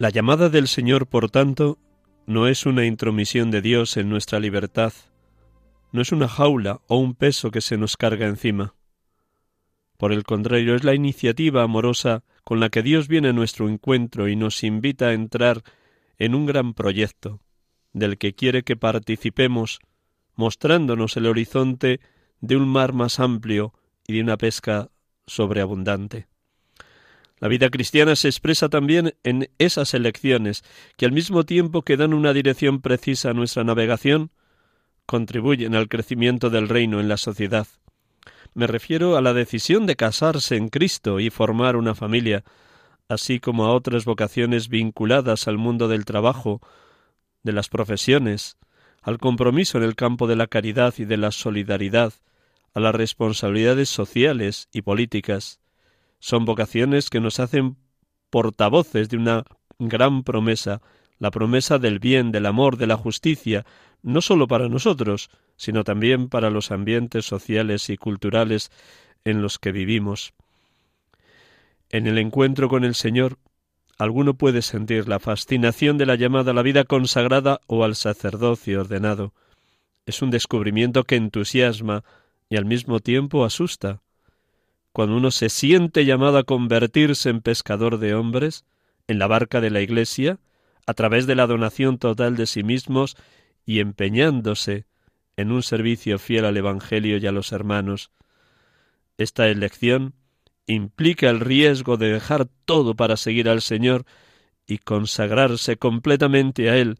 [0.00, 1.76] La llamada del Señor, por tanto,
[2.24, 4.94] no es una intromisión de Dios en nuestra libertad,
[5.92, 8.74] no es una jaula o un peso que se nos carga encima.
[9.98, 14.26] Por el contrario, es la iniciativa amorosa con la que Dios viene a nuestro encuentro
[14.26, 15.64] y nos invita a entrar
[16.16, 17.42] en un gran proyecto,
[17.92, 19.80] del que quiere que participemos,
[20.34, 22.00] mostrándonos el horizonte
[22.40, 23.74] de un mar más amplio
[24.08, 24.88] y de una pesca
[25.26, 26.29] sobreabundante.
[27.40, 30.62] La vida cristiana se expresa también en esas elecciones,
[30.96, 34.30] que al mismo tiempo que dan una dirección precisa a nuestra navegación,
[35.06, 37.66] contribuyen al crecimiento del reino en la sociedad.
[38.52, 42.44] Me refiero a la decisión de casarse en Cristo y formar una familia,
[43.08, 46.60] así como a otras vocaciones vinculadas al mundo del trabajo,
[47.42, 48.58] de las profesiones,
[49.00, 52.12] al compromiso en el campo de la caridad y de la solidaridad,
[52.74, 55.59] a las responsabilidades sociales y políticas.
[56.20, 57.76] Son vocaciones que nos hacen
[58.30, 59.44] portavoces de una
[59.78, 60.80] gran promesa,
[61.18, 63.66] la promesa del bien, del amor, de la justicia,
[64.02, 68.70] no sólo para nosotros, sino también para los ambientes sociales y culturales
[69.24, 70.32] en los que vivimos.
[71.90, 73.38] En el encuentro con el Señor,
[73.98, 78.80] alguno puede sentir la fascinación de la llamada a la vida consagrada o al sacerdocio
[78.80, 79.34] ordenado.
[80.06, 82.04] Es un descubrimiento que entusiasma
[82.48, 84.00] y al mismo tiempo asusta.
[84.92, 88.64] Cuando uno se siente llamado a convertirse en pescador de hombres,
[89.06, 90.38] en la barca de la Iglesia,
[90.86, 93.16] a través de la donación total de sí mismos
[93.64, 94.86] y empeñándose
[95.36, 98.10] en un servicio fiel al Evangelio y a los hermanos.
[99.16, 100.14] Esta elección
[100.66, 104.04] implica el riesgo de dejar todo para seguir al Señor
[104.66, 106.98] y consagrarse completamente a Él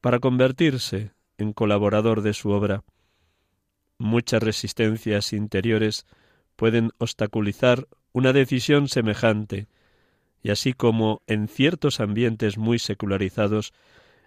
[0.00, 2.84] para convertirse en colaborador de su obra.
[3.98, 6.06] Muchas resistencias interiores
[6.56, 9.68] pueden obstaculizar una decisión semejante,
[10.42, 13.72] y así como en ciertos ambientes muy secularizados,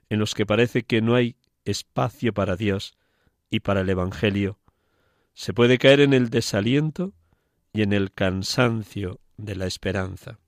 [0.10, 1.36] en los que parece que no hay
[1.66, 2.96] espacio para Dios
[3.50, 4.60] y para el Evangelio,
[5.34, 7.14] se puede caer en el desaliento
[7.74, 10.40] y en el cansancio de la esperanza.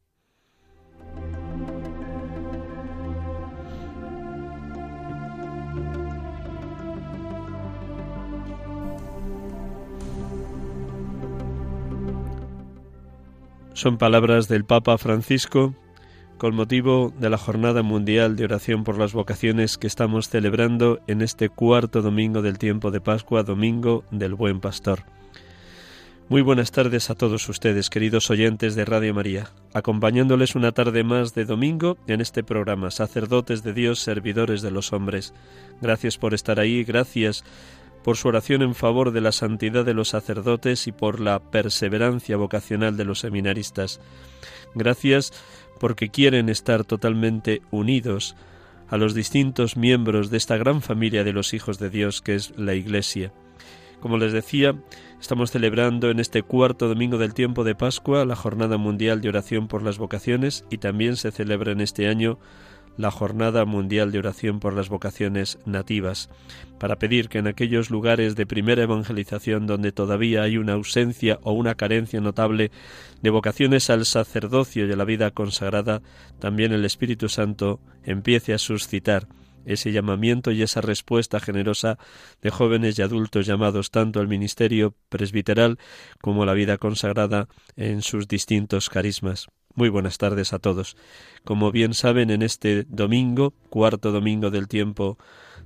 [13.73, 15.73] Son palabras del Papa Francisco
[16.37, 21.21] con motivo de la Jornada Mundial de Oración por las Vocaciones que estamos celebrando en
[21.21, 25.03] este cuarto domingo del tiempo de Pascua, Domingo del Buen Pastor.
[26.27, 31.33] Muy buenas tardes a todos ustedes, queridos oyentes de Radio María, acompañándoles una tarde más
[31.33, 35.33] de domingo en este programa, Sacerdotes de Dios, Servidores de los Hombres.
[35.81, 37.43] Gracias por estar ahí, gracias
[38.03, 42.37] por su oración en favor de la santidad de los sacerdotes y por la perseverancia
[42.37, 43.99] vocacional de los seminaristas.
[44.73, 45.33] Gracias
[45.79, 48.35] porque quieren estar totalmente unidos
[48.89, 52.57] a los distintos miembros de esta gran familia de los hijos de Dios que es
[52.57, 53.31] la Iglesia.
[54.01, 54.75] Como les decía,
[55.19, 59.67] estamos celebrando en este cuarto domingo del tiempo de Pascua la Jornada Mundial de Oración
[59.67, 62.39] por las Vocaciones y también se celebra en este año
[62.97, 66.29] la Jornada Mundial de Oración por las Vocaciones Nativas,
[66.79, 71.53] para pedir que en aquellos lugares de primera evangelización donde todavía hay una ausencia o
[71.53, 72.71] una carencia notable
[73.21, 76.01] de vocaciones al sacerdocio y a la vida consagrada,
[76.39, 79.27] también el Espíritu Santo empiece a suscitar
[79.65, 81.97] ese llamamiento y esa respuesta generosa
[82.41, 85.77] de jóvenes y adultos llamados tanto al ministerio presbiteral
[86.19, 89.47] como a la vida consagrada en sus distintos carismas.
[89.75, 90.97] Muy buenas tardes a todos.
[91.45, 95.17] Como bien saben, en este domingo, cuarto domingo del tiempo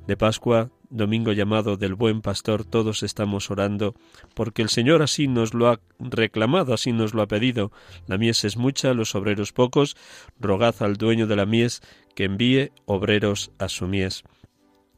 [0.06, 3.96] de Pascua, domingo llamado del Buen Pastor, todos estamos orando,
[4.36, 7.72] porque el Señor así nos lo ha reclamado, así nos lo ha pedido.
[8.06, 9.98] La mies es mucha, los obreros pocos,
[10.40, 11.82] rogad al dueño de la mies
[12.14, 14.24] que envíe obreros a su mies.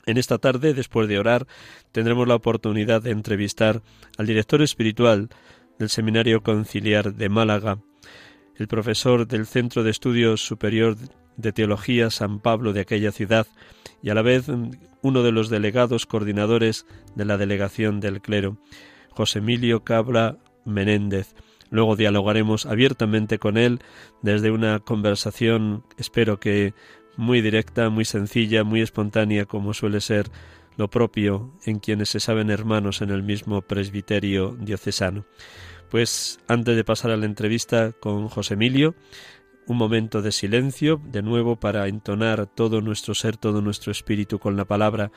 [0.06, 1.48] En esta tarde, después de orar,
[1.94, 3.82] tendremos la oportunidad de entrevistar
[4.18, 5.30] al director espiritual
[5.80, 7.80] del Seminario Conciliar de Málaga,
[8.58, 10.98] el profesor del Centro de Estudios Superior
[11.36, 13.48] de Teología San Pablo de aquella ciudad
[14.02, 14.46] y a la vez
[15.02, 18.58] uno de los delegados coordinadores de la delegación del clero,
[19.12, 21.36] José Emilio Cabra Menéndez.
[21.70, 23.80] Luego dialogaremos abiertamente con él
[24.22, 26.74] desde una conversación, espero que
[27.16, 30.30] muy directa, muy sencilla, muy espontánea, como suele ser
[30.78, 35.26] lo propio en quienes se saben hermanos en el mismo presbiterio diocesano.
[35.90, 38.96] Pues antes de pasar a la entrevista con José Emilio,
[39.68, 44.56] un momento de silencio, de nuevo para entonar todo nuestro ser, todo nuestro espíritu con
[44.56, 45.12] la palabra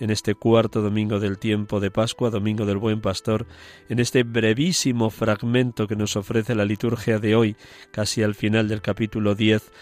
[0.00, 3.46] en este cuarto domingo del tiempo de Pascua, domingo del Buen Pastor,
[3.88, 7.56] en este brevísimo fragmento que nos ofrece la liturgia de hoy,
[7.92, 9.72] casi al final del capítulo 10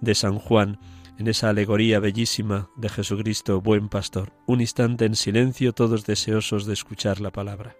[0.00, 0.78] de San Juan,
[1.18, 4.32] en esa alegoría bellísima de Jesucristo, Buen Pastor.
[4.46, 7.74] Un instante en silencio, todos deseosos de escuchar la palabra.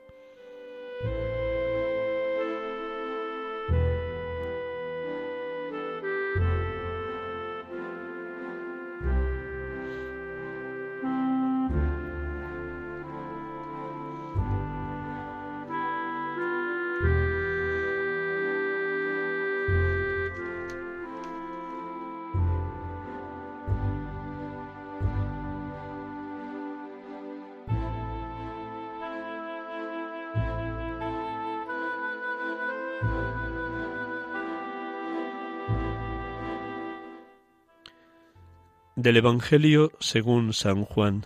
[39.09, 41.25] Del Evangelio según San Juan.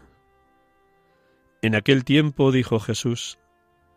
[1.63, 3.41] En aquel tiempo dijo Jesús,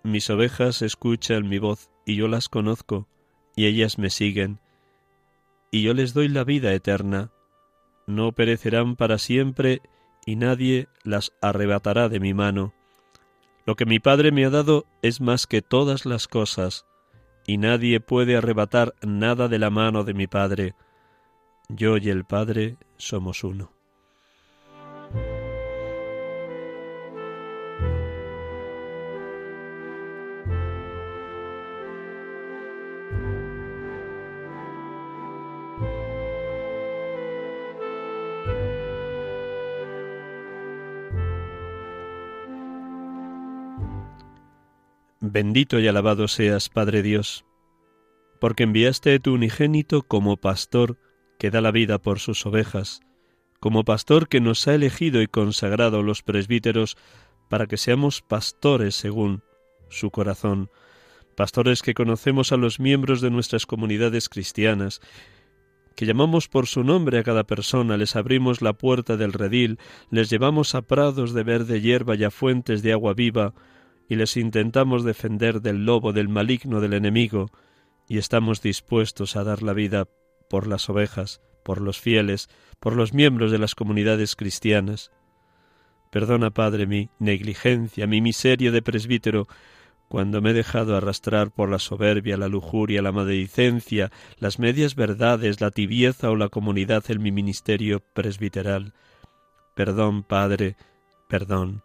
[0.01, 3.07] Mis ovejas escuchan mi voz, y yo las conozco,
[3.55, 4.59] y ellas me siguen,
[5.69, 7.29] y yo les doy la vida eterna.
[8.07, 9.83] No perecerán para siempre,
[10.25, 12.73] y nadie las arrebatará de mi mano.
[13.67, 16.87] Lo que mi Padre me ha dado es más que todas las cosas,
[17.45, 20.73] y nadie puede arrebatar nada de la mano de mi Padre.
[21.69, 23.74] Yo y el Padre somos uno.
[45.31, 47.45] Bendito y alabado seas, Padre Dios,
[48.39, 50.99] porque enviaste tu unigénito como pastor
[51.39, 53.01] que da la vida por sus ovejas,
[53.59, 56.95] como pastor que nos ha elegido y consagrado los presbíteros
[57.49, 59.41] para que seamos pastores según
[59.89, 60.69] su corazón,
[61.35, 65.01] pastores que conocemos a los miembros de nuestras comunidades cristianas,
[65.95, 69.79] que llamamos por su nombre a cada persona, les abrimos la puerta del redil,
[70.11, 73.55] les llevamos a prados de verde hierba y a fuentes de agua viva,
[74.07, 77.49] y les intentamos defender del lobo, del maligno, del enemigo,
[78.07, 80.07] y estamos dispuestos a dar la vida
[80.49, 85.11] por las ovejas, por los fieles, por los miembros de las comunidades cristianas.
[86.11, 89.47] Perdona, Padre, mi negligencia, mi miseria de presbítero,
[90.07, 95.61] cuando me he dejado arrastrar por la soberbia, la lujuria, la maledicencia, las medias verdades,
[95.61, 98.93] la tibieza o la comunidad en mi ministerio presbiteral.
[99.75, 100.77] Perdón, Padre,
[101.27, 101.84] perdón.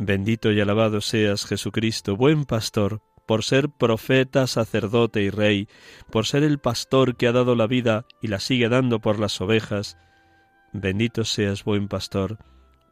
[0.00, 5.68] Bendito y alabado seas, Jesucristo, buen pastor, por ser profeta, sacerdote y rey,
[6.08, 9.40] por ser el pastor que ha dado la vida y la sigue dando por las
[9.40, 9.98] ovejas.
[10.72, 12.38] Bendito seas, buen pastor,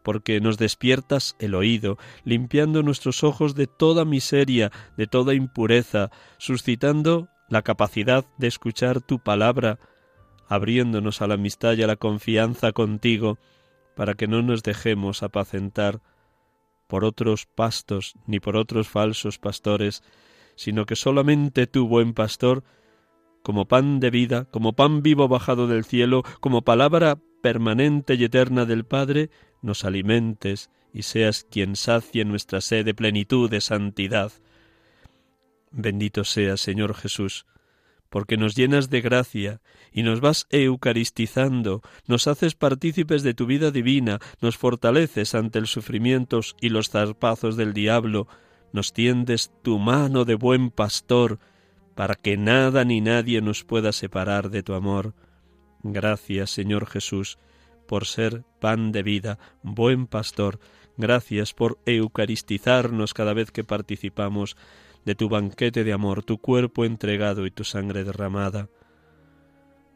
[0.02, 7.28] porque nos despiertas el oído, limpiando nuestros ojos de toda miseria, de toda impureza, suscitando
[7.48, 9.78] la capacidad de escuchar tu palabra,
[10.48, 13.38] abriéndonos a la amistad y a la confianza contigo,
[13.94, 16.00] para que no nos dejemos apacentar
[16.86, 20.02] por otros pastos ni por otros falsos pastores,
[20.54, 22.64] sino que solamente tú, buen pastor,
[23.42, 28.64] como pan de vida, como pan vivo bajado del cielo, como palabra permanente y eterna
[28.64, 29.30] del Padre,
[29.62, 34.32] nos alimentes y seas quien sacie nuestra sed de plenitud de santidad.
[35.70, 37.46] Bendito seas, Señor Jesús,
[38.08, 39.60] porque nos llenas de gracia
[39.92, 45.70] y nos vas eucaristizando, nos haces partícipes de tu vida divina, nos fortaleces ante los
[45.70, 48.28] sufrimientos y los zarpazos del diablo,
[48.72, 51.38] nos tiendes tu mano de buen pastor,
[51.94, 55.14] para que nada ni nadie nos pueda separar de tu amor.
[55.82, 57.38] Gracias, Señor Jesús,
[57.88, 60.58] por ser pan de vida, buen pastor.
[60.98, 64.56] Gracias por eucaristizarnos cada vez que participamos
[65.06, 68.68] de tu banquete de amor, tu cuerpo entregado y tu sangre derramada.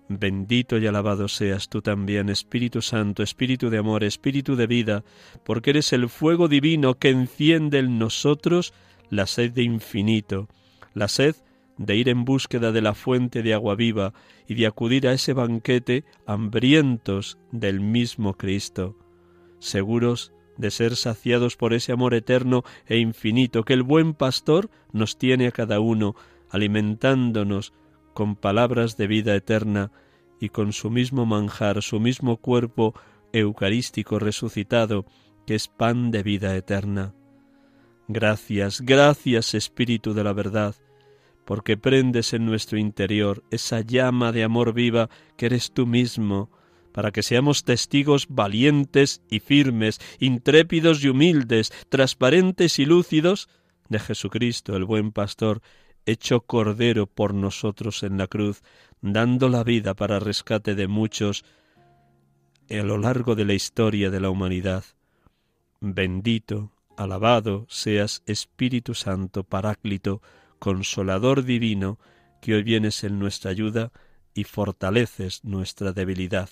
[0.09, 5.05] Bendito y alabado seas tú también, Espíritu Santo, Espíritu de amor, Espíritu de vida,
[5.45, 8.73] porque eres el fuego divino que enciende en nosotros
[9.09, 10.49] la sed de infinito,
[10.95, 11.37] la sed
[11.77, 14.13] de ir en búsqueda de la fuente de agua viva
[14.47, 18.97] y de acudir a ese banquete hambrientos del mismo Cristo,
[19.59, 25.17] seguros de ser saciados por ese amor eterno e infinito que el buen pastor nos
[25.17, 26.15] tiene a cada uno,
[26.51, 27.73] alimentándonos
[28.13, 29.91] con palabras de vida eterna
[30.39, 32.95] y con su mismo manjar, su mismo cuerpo
[33.33, 35.07] eucarístico resucitado,
[35.47, 37.15] que es pan de vida eterna.
[38.09, 40.75] Gracias, gracias Espíritu de la verdad,
[41.45, 46.51] porque prendes en nuestro interior esa llama de amor viva que eres tú mismo,
[46.93, 53.49] para que seamos testigos valientes y firmes, intrépidos y humildes, transparentes y lúcidos
[53.89, 55.63] de Jesucristo, el buen pastor,
[56.07, 58.63] hecho cordero por nosotros en la cruz,
[59.01, 61.45] dando la vida para rescate de muchos
[62.71, 64.85] a lo largo de la historia de la humanidad.
[65.81, 70.23] Bendito, alabado seas Espíritu Santo, Paráclito,
[70.59, 71.99] Consolador Divino,
[72.41, 73.93] que hoy vienes en nuestra ayuda
[74.35, 76.51] y fortaleces nuestra debilidad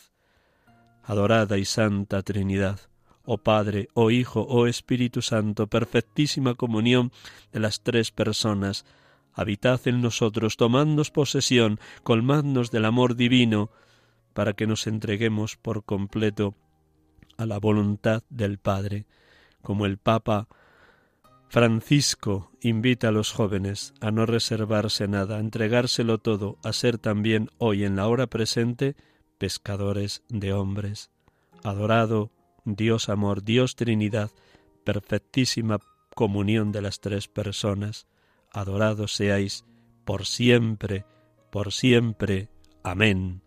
[1.08, 2.80] adorada y santa Trinidad,
[3.24, 7.12] oh Padre, oh Hijo, oh Espíritu Santo, perfectísima comunión
[7.50, 8.84] de las tres personas,
[9.32, 13.70] habitad en nosotros, tomándonos posesión, colmadnos del amor divino,
[14.34, 16.54] para que nos entreguemos por completo
[17.38, 19.06] a la voluntad del Padre,
[19.62, 20.46] como el Papa
[21.48, 27.48] Francisco invita a los jóvenes a no reservarse nada, a entregárselo todo, a ser también
[27.56, 28.94] hoy en la hora presente
[29.38, 31.10] pescadores de hombres.
[31.64, 32.30] Adorado
[32.64, 34.30] Dios amor, Dios Trinidad,
[34.84, 35.78] perfectísima
[36.14, 38.06] comunión de las tres personas,
[38.50, 39.64] adorados seáis
[40.04, 41.04] por siempre,
[41.50, 42.48] por siempre.
[42.82, 43.42] Amén.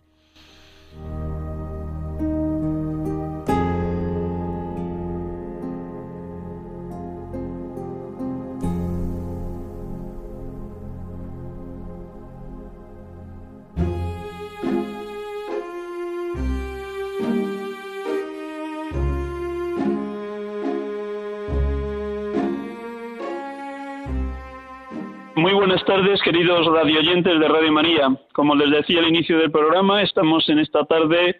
[25.71, 28.09] Buenas tardes, queridos radioyentes de Radio María.
[28.33, 31.37] Como les decía al inicio del programa, estamos en esta tarde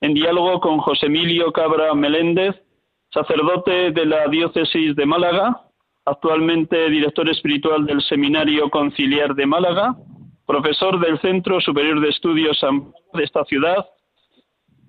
[0.00, 2.56] en diálogo con José Emilio Cabra Meléndez,
[3.12, 5.60] sacerdote de la diócesis de Málaga,
[6.04, 9.94] actualmente director espiritual del Seminario Conciliar de Málaga,
[10.44, 12.60] profesor del Centro Superior de Estudios
[13.14, 13.86] de esta ciudad,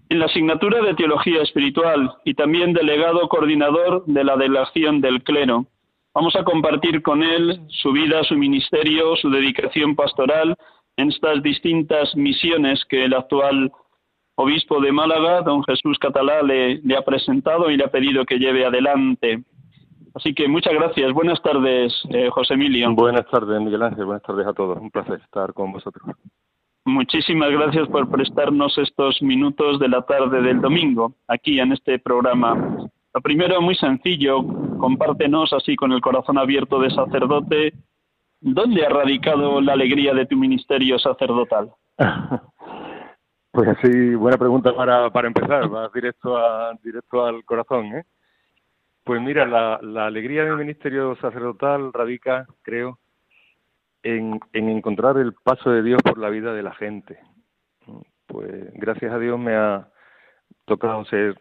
[0.10, 5.68] en la asignatura de Teología Espiritual y también delegado coordinador de la delegación del clero.
[6.14, 10.56] Vamos a compartir con él su vida, su ministerio, su dedicación pastoral
[10.98, 13.72] en estas distintas misiones que el actual
[14.36, 18.66] obispo de Málaga, don Jesús Catalá, le, ha presentado y le ha pedido que lleve
[18.66, 19.44] adelante.
[20.16, 21.14] Así que muchas gracias.
[21.14, 22.94] Buenas tardes, eh, José Emilio.
[22.94, 24.06] Buenas tardes, Miguel Ángel.
[24.06, 24.78] Buenas tardes a todos.
[24.80, 26.04] Un placer estar con vosotros.
[26.86, 32.90] Muchísimas gracias por prestarnos estos minutos de la tarde del domingo aquí en este programa.
[33.14, 34.42] Lo primero, muy sencillo,
[34.80, 37.74] compártenos así con el corazón abierto de sacerdote,
[38.42, 41.72] ¿dónde ha radicado la alegría de tu ministerio sacerdotal?
[43.52, 47.88] Pues sí, buena pregunta para, para empezar, vas directo, a, directo al corazón.
[47.88, 48.04] ¿eh?
[49.04, 53.00] Pues mira, la, alegría de mi ministerio sacerdotal radica, creo,
[54.04, 57.20] en, en encontrar el paso de Dios por la vida de la gente.
[58.28, 59.90] Pues gracias a Dios me ha
[60.66, 61.36] tocado ser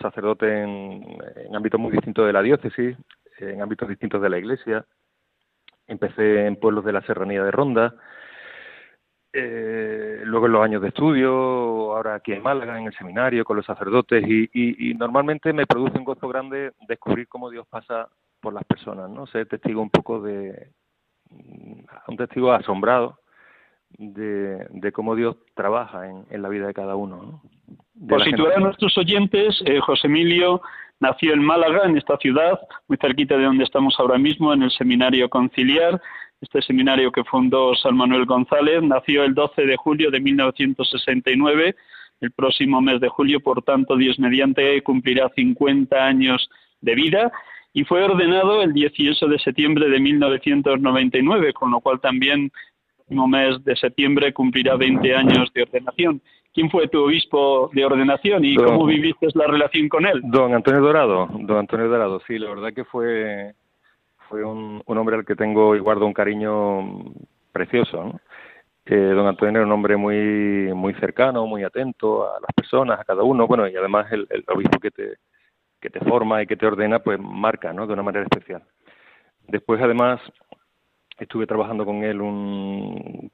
[0.00, 1.18] sacerdote en,
[1.54, 2.96] ámbitos muy distintos de la diócesis,
[3.38, 4.84] en ámbitos distintos de la iglesia.
[5.86, 7.94] Empecé en pueblos de la serranía de Ronda,
[9.32, 11.30] eh, luego en los años de estudio,
[11.94, 16.04] ahora aquí en Málaga, en el seminario, con los sacerdotes, y, normalmente me produce un
[16.04, 18.08] gozo grande descubrir cómo Dios pasa
[18.40, 19.26] por las personas, ¿no?
[19.26, 20.72] Ser testigo un poco de,
[21.30, 23.18] un testigo asombrado
[23.96, 27.40] de, cómo Dios trabaja en, en, la vida de cada uno.
[28.08, 30.60] Por situar a nuestros oyentes, eh, José Emilio
[31.00, 34.70] nació en Málaga, en esta ciudad, muy cerquita de donde estamos ahora mismo, en el
[34.70, 36.00] Seminario Conciliar,
[36.40, 38.82] este seminario que fundó San Manuel González.
[38.82, 41.74] Nació el 12 de julio de 1969,
[42.20, 46.48] el próximo mes de julio, por tanto, Dios mediante cumplirá 50 años
[46.80, 47.32] de vida
[47.72, 52.50] y fue ordenado el 18 de septiembre de 1999, con lo cual también
[53.10, 56.20] el mes de septiembre cumplirá 20 años de ordenación.
[56.52, 60.20] ¿Quién fue tu obispo de ordenación y cómo viviste la relación con él?
[60.24, 63.54] Don Antonio Dorado, don Antonio Dorado, sí, la verdad que fue,
[64.28, 67.12] fue un, hombre al que tengo y guardo un cariño
[67.52, 68.20] precioso.
[68.86, 73.04] Eh, don Antonio era un hombre muy, muy cercano, muy atento a las personas, a
[73.04, 75.18] cada uno, bueno, y además el, el obispo que te,
[75.80, 77.86] que te forma y que te ordena, pues marca, ¿no?
[77.86, 78.62] De una manera especial.
[79.46, 80.20] Después, además,
[81.18, 83.30] estuve trabajando con él un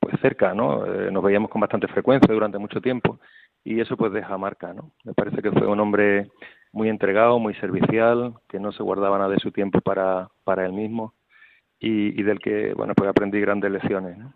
[0.00, 0.84] pues cerca, ¿no?
[0.84, 3.20] Eh, nos veíamos con bastante frecuencia durante mucho tiempo
[3.64, 4.90] y eso pues deja marca, ¿no?
[5.04, 6.28] Me parece que fue un hombre
[6.72, 10.72] muy entregado, muy servicial, que no se guardaba nada de su tiempo para, para él
[10.72, 11.14] mismo
[11.78, 14.32] y, y del que, bueno, pues aprendí grandes lecciones, ¿no?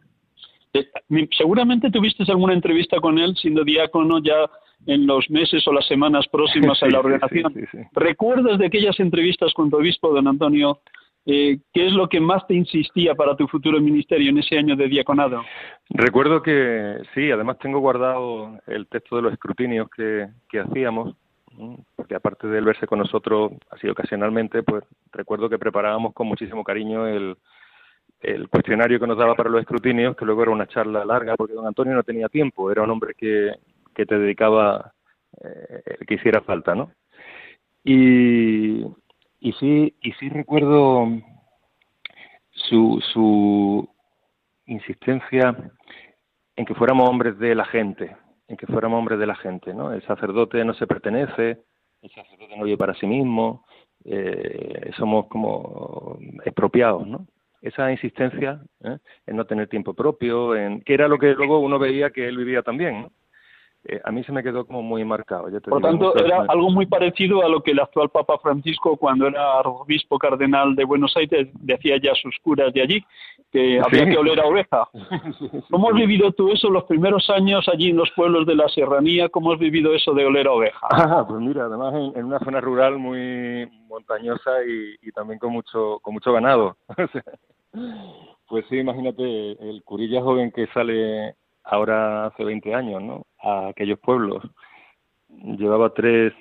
[0.72, 4.48] Eh, seguramente tuviste alguna entrevista con él siendo diácono ya
[4.86, 7.54] en los meses o las semanas próximas a la ordenación.
[7.92, 10.80] ¿Recuerdas de aquellas entrevistas con tu obispo, don Antonio,
[11.26, 14.76] eh, ¿qué es lo que más te insistía para tu futuro ministerio en ese año
[14.76, 15.42] de diaconado?
[15.90, 21.16] Recuerdo que sí, además tengo guardado el texto de los escrutinios que, que hacíamos,
[21.96, 26.62] porque aparte de él verse con nosotros así ocasionalmente, pues recuerdo que preparábamos con muchísimo
[26.62, 27.36] cariño el,
[28.20, 31.54] el cuestionario que nos daba para los escrutinios, que luego era una charla larga, porque
[31.54, 33.52] don Antonio no tenía tiempo, era un hombre que,
[33.92, 34.92] que te dedicaba
[35.42, 36.92] eh, que hiciera falta, ¿no?
[37.82, 38.84] Y,
[39.46, 41.06] y sí, y sí recuerdo
[42.50, 43.88] su, su
[44.66, 45.56] insistencia
[46.56, 48.16] en que fuéramos hombres de la gente,
[48.48, 49.92] en que fuéramos hombres de la gente, ¿no?
[49.92, 51.62] El sacerdote no se pertenece,
[52.02, 53.64] el sacerdote no vive para sí mismo,
[54.04, 57.28] eh, somos como expropiados, ¿no?
[57.62, 58.98] Esa insistencia ¿eh?
[59.26, 62.36] en no tener tiempo propio, en que era lo que luego uno veía que él
[62.36, 63.12] vivía también, ¿no?
[63.88, 65.48] Eh, a mí se me quedó como muy marcado.
[65.60, 69.60] Por tanto, era algo muy parecido a lo que el actual Papa Francisco, cuando era
[69.60, 73.04] obispo cardenal de Buenos Aires, decía ya a sus curas de allí,
[73.52, 74.88] que había que oler a oveja.
[75.70, 79.28] ¿Cómo has vivido tú eso los primeros años allí en los pueblos de la serranía?
[79.28, 80.86] ¿Cómo has vivido eso de oler a oveja?
[81.08, 86.14] Ah, pues mira, además en, una zona rural muy montañosa y, también con mucho, con
[86.14, 86.76] mucho ganado.
[88.48, 93.26] pues sí, imagínate el curilla joven que sale ahora hace 20 años, ¿no?
[93.40, 94.42] A aquellos pueblos.
[95.28, 96.32] Llevaba tres...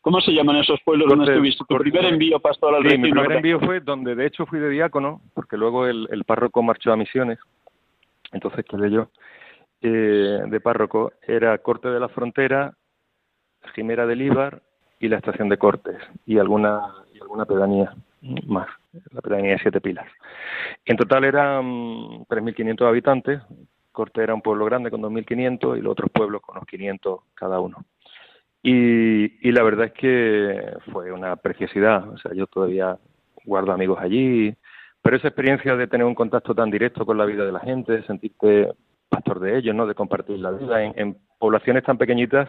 [0.00, 1.64] ¿Cómo se llaman esos pueblos donde estuviste?
[1.66, 5.22] Tu primer envío pastoral Sí, mi primer envío fue donde de hecho fui de diácono,
[5.32, 7.38] porque luego el, el párroco marchó a misiones,
[8.30, 9.08] entonces quedé yo
[9.80, 11.12] eh, de párroco.
[11.26, 12.74] Era Corte de la Frontera,
[13.74, 14.62] Jimera del Ibar
[15.00, 16.80] y la estación de Cortes, y alguna,
[17.14, 17.94] y alguna pedanía
[18.46, 18.68] más,
[19.10, 20.06] la pedanía de Siete Pilas.
[20.84, 21.64] En total eran
[22.24, 23.42] 3.500 habitantes,
[23.94, 27.60] Corte era un pueblo grande con 2.500 y los otros pueblos con unos 500 cada
[27.60, 27.78] uno.
[28.66, 32.08] Y, la verdad es que fue una preciosidad.
[32.08, 32.98] O sea, yo todavía
[33.44, 34.54] guardo amigos allí,
[35.02, 37.92] pero esa experiencia de tener un contacto tan directo con la vida de la gente,
[37.92, 38.72] de sentirte
[39.08, 39.86] pastor de ellos, ¿no?
[39.86, 42.48] De compartir la vida en, poblaciones tan pequeñitas,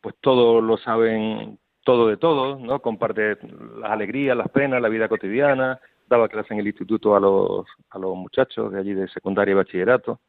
[0.00, 2.80] pues todos lo saben, todo de todos, ¿no?
[2.80, 3.36] Comparte
[3.80, 7.98] las alegrías, las penas, la vida cotidiana, daba clase en el instituto a los, a
[7.98, 10.20] los muchachos de allí de secundaria y bachillerato.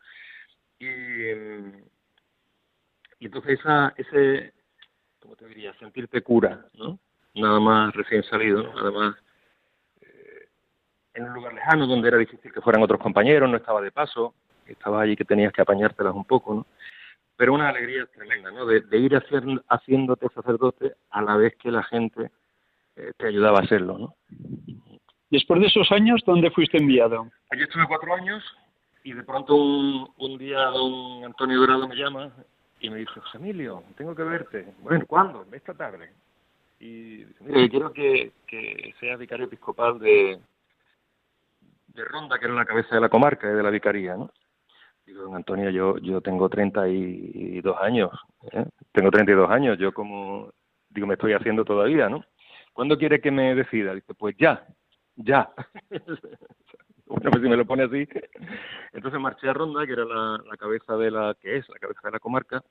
[0.79, 0.85] Y,
[3.19, 4.53] entonces esa, ese,
[5.19, 5.73] ¿cómo te diría?
[5.79, 6.99] Sentirte cura, ¿no?
[7.33, 8.73] Nada más recién salido, ¿no?
[8.75, 9.15] Nada más
[10.01, 10.47] eh,
[11.15, 14.35] en un lugar lejano donde era difícil que fueran otros compañeros, no estaba de paso,
[14.65, 16.67] estaba allí que tenías que apañártelas un poco, ¿no?
[17.35, 18.67] Pero una alegría tremenda, ¿no?
[18.67, 22.29] De, ir haciendo, haciéndote sacerdote a la vez que la gente
[22.95, 24.15] eh, te ayudaba a hacerlo, ¿no?
[25.31, 27.31] Después de esos años, ¿dónde fuiste enviado?
[27.49, 28.43] Allí estuve cuatro años
[29.05, 32.33] y de pronto un, día don Antonio Dorado me llama
[32.81, 34.73] y me dice, José Emilio, tengo que verte.
[34.79, 35.45] Bueno, ¿cuándo?
[35.53, 36.11] Esta tarde.
[36.81, 40.37] Y dice, mire, quiero que, que seas vicario episcopal de,
[41.95, 44.31] Ronda, que era la cabeza de la comarca y de la vicaría, ¿no?
[45.05, 48.11] Digo, don Antonio, yo, yo tengo 32 años,
[48.51, 48.65] ¿eh?
[48.91, 50.51] tengo 32 años, yo como,
[50.89, 52.25] digo, me estoy haciendo todavía, ¿no?
[52.73, 53.93] ¿Cuándo quiere que me decida?
[53.93, 54.65] Dice, pues ya
[55.23, 55.51] ya.
[57.05, 58.07] bueno, pues si me lo pone así.
[58.93, 62.11] Entonces marché a Ronda, que era la, cabeza de la, que es la cabeza de
[62.11, 62.63] la comarca,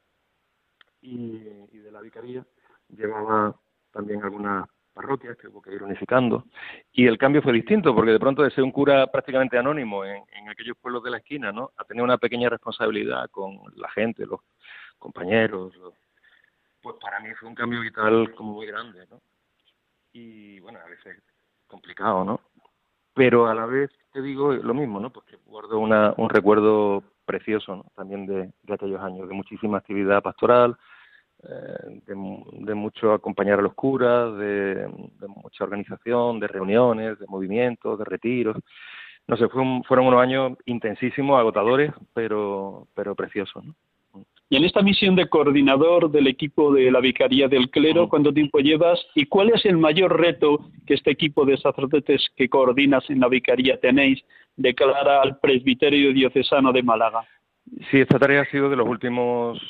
[1.00, 2.44] y, de la vicaría.
[2.88, 3.54] Llevaba
[3.92, 6.44] también algunas parroquias que hubo que ir unificando.
[6.92, 10.48] Y el cambio fue distinto, porque de pronto de ser un cura prácticamente anónimo en,
[10.48, 11.70] aquellos pueblos de la esquina, ¿no?
[11.76, 14.40] A tener una pequeña responsabilidad con la gente, los
[14.98, 15.72] compañeros,
[16.82, 19.20] pues para mí fue un cambio vital como muy grande, ¿no?
[20.12, 21.22] Y bueno, a veces
[21.70, 22.40] complicado, ¿no?
[23.14, 25.10] Pero a la vez te digo lo mismo, ¿no?
[25.10, 27.84] Porque guardo una, un recuerdo precioso ¿no?
[27.94, 30.76] también de, de aquellos años, de muchísima actividad pastoral,
[31.42, 34.86] eh, de, mucho acompañar a los curas, de,
[35.26, 38.56] mucha organización, de reuniones, de movimientos, de retiros.
[39.26, 43.64] No sé, fueron unos años intensísimos, agotadores, pero, pero preciosos.
[44.52, 48.58] Y en esta misión de coordinador del equipo de la Vicaría del Clero, ¿cuánto tiempo
[48.58, 49.00] llevas?
[49.14, 53.28] ¿Y cuál es el mayor reto que este equipo de sacerdotes que coordinas en la
[53.28, 54.20] Vicaría tenéis
[54.56, 57.20] de cara al presbiterio diocesano de Málaga?
[57.92, 59.60] Sí, esta tarea ha sido de los últimos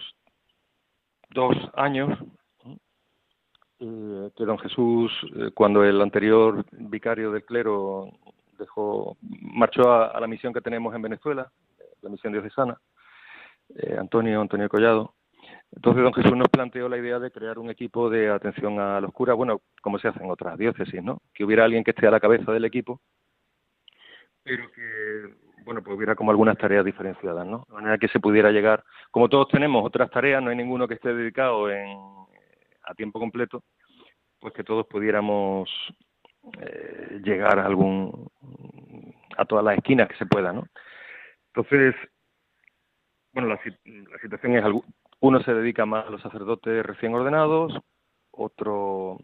[1.28, 2.18] dos años
[3.80, 8.10] eh, que don Jesús, eh, cuando el anterior vicario del clero
[8.58, 11.50] dejó, marchó a, la misión que tenemos en Venezuela,
[12.02, 12.78] la misión diocesana,
[13.76, 15.14] eh, Antonio, Antonio Collado.
[15.72, 19.12] Entonces don Jesús nos planteó la idea de crear un equipo de atención a los
[19.12, 21.22] curas, bueno, como se hace en otras diócesis, ¿no?
[21.32, 23.00] Que hubiera alguien que esté a la cabeza del equipo,
[24.42, 27.64] pero que bueno, pues hubiera como algunas tareas diferenciadas, ¿no?
[27.68, 30.94] De manera que se pudiera llegar, como todos tenemos otras tareas, no hay ninguno que
[30.94, 33.62] esté dedicado a tiempo completo,
[34.40, 35.70] pues que todos pudiéramos
[36.60, 38.30] eh, llegar a algún,
[39.36, 40.66] a todas las esquinas que se pueda, ¿no?
[41.48, 41.94] Entonces,
[43.32, 44.64] bueno, la, la situación es,
[45.20, 47.78] uno se dedica más a los sacerdotes recién ordenados,
[48.30, 49.18] otro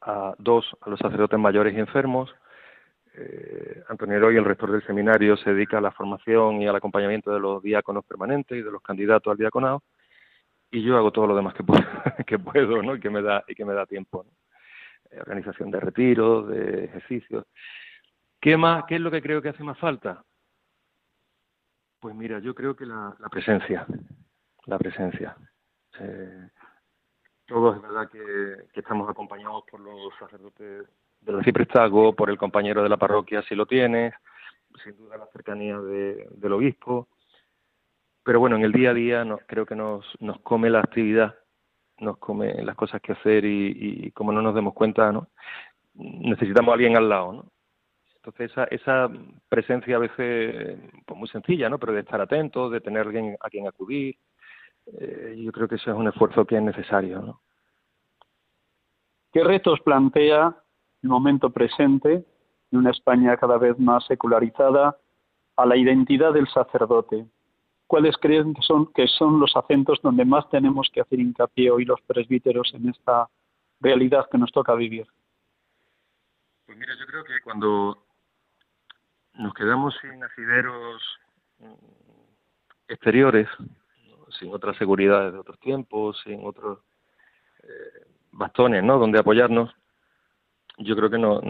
[0.00, 2.34] a dos a los sacerdotes mayores y enfermos,
[3.14, 7.32] eh, Antonio Heroy, el rector del seminario, se dedica a la formación y al acompañamiento
[7.32, 9.82] de los diáconos permanentes y de los candidatos al diaconado,
[10.70, 11.82] y yo hago todo lo demás que puedo,
[12.26, 12.94] que puedo ¿no?
[12.94, 14.24] y que me da y que me da tiempo.
[15.10, 17.44] Eh, organización de retiros, de ejercicios.
[18.40, 18.84] ¿Qué más?
[18.86, 20.22] ¿Qué es lo que creo que hace más falta?
[22.00, 23.86] Pues mira, yo creo que la, presencia,
[24.66, 25.36] la presencia.
[25.98, 26.48] Eh,
[27.46, 30.86] todos es verdad que, que, estamos acompañados por los sacerdotes
[31.20, 34.14] del arciprestazgo, por el compañero de la parroquia si lo tienes,
[34.84, 37.08] sin duda la cercanía del obispo.
[38.22, 41.34] Pero bueno, en el día a día no, creo que nos, nos come la actividad,
[41.98, 45.28] nos come las cosas que hacer y, como no nos demos cuenta, ¿no?
[45.94, 47.32] necesitamos a alguien al lado.
[47.32, 47.52] ¿no?
[48.22, 49.10] Entonces esa, esa
[49.48, 51.78] presencia a veces pues muy sencilla, ¿no?
[51.78, 54.16] pero de estar atentos, de tener alguien a quien acudir,
[54.86, 57.20] eh, yo creo que eso es un esfuerzo que es necesario.
[57.20, 57.40] ¿no?
[59.32, 60.56] ¿Qué retos plantea
[61.02, 62.24] el momento presente,
[62.70, 64.96] en una España cada vez más secularizada,
[65.56, 67.26] a la identidad del sacerdote.
[67.86, 71.84] ¿Cuáles creen que son, que son los acentos donde más tenemos que hacer hincapié hoy
[71.84, 73.28] los presbíteros en esta
[73.80, 75.06] realidad que nos toca vivir?
[76.66, 78.04] Pues mira, yo creo que cuando
[79.38, 81.02] nos quedamos sin asideros
[82.88, 83.48] exteriores,
[84.38, 86.80] sin otras seguridades de otros tiempos, sin otros
[87.62, 88.98] eh, bastones, ¿no?
[88.98, 89.70] Donde apoyarnos,
[90.78, 91.40] yo creo que no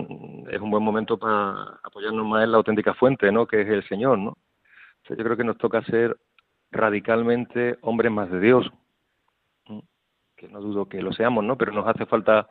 [0.50, 3.46] es un buen momento para apoyarnos más en la auténtica fuente, ¿no?
[3.46, 4.36] Que es el Señor, ¿no?
[5.08, 6.18] yo creo que nos toca ser
[6.70, 8.70] radicalmente hombres más de Dios,
[10.36, 11.56] que no dudo que lo seamos, ¿no?
[11.56, 12.46] Pero nos hace falta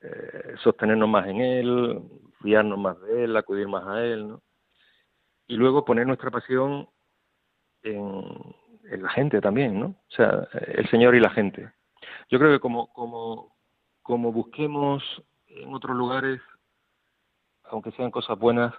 [0.00, 2.02] eh, sostenernos más en Él,
[2.42, 4.42] fiarnos más de Él, acudir más a Él, ¿no?
[5.52, 6.88] Y luego poner nuestra pasión
[7.82, 8.24] en,
[8.90, 9.86] en la gente también, ¿no?
[9.86, 11.70] O sea, el Señor y la gente.
[12.30, 13.54] Yo creo que como, como,
[14.02, 15.02] como busquemos
[15.48, 16.40] en otros lugares,
[17.64, 18.72] aunque sean cosas buenas,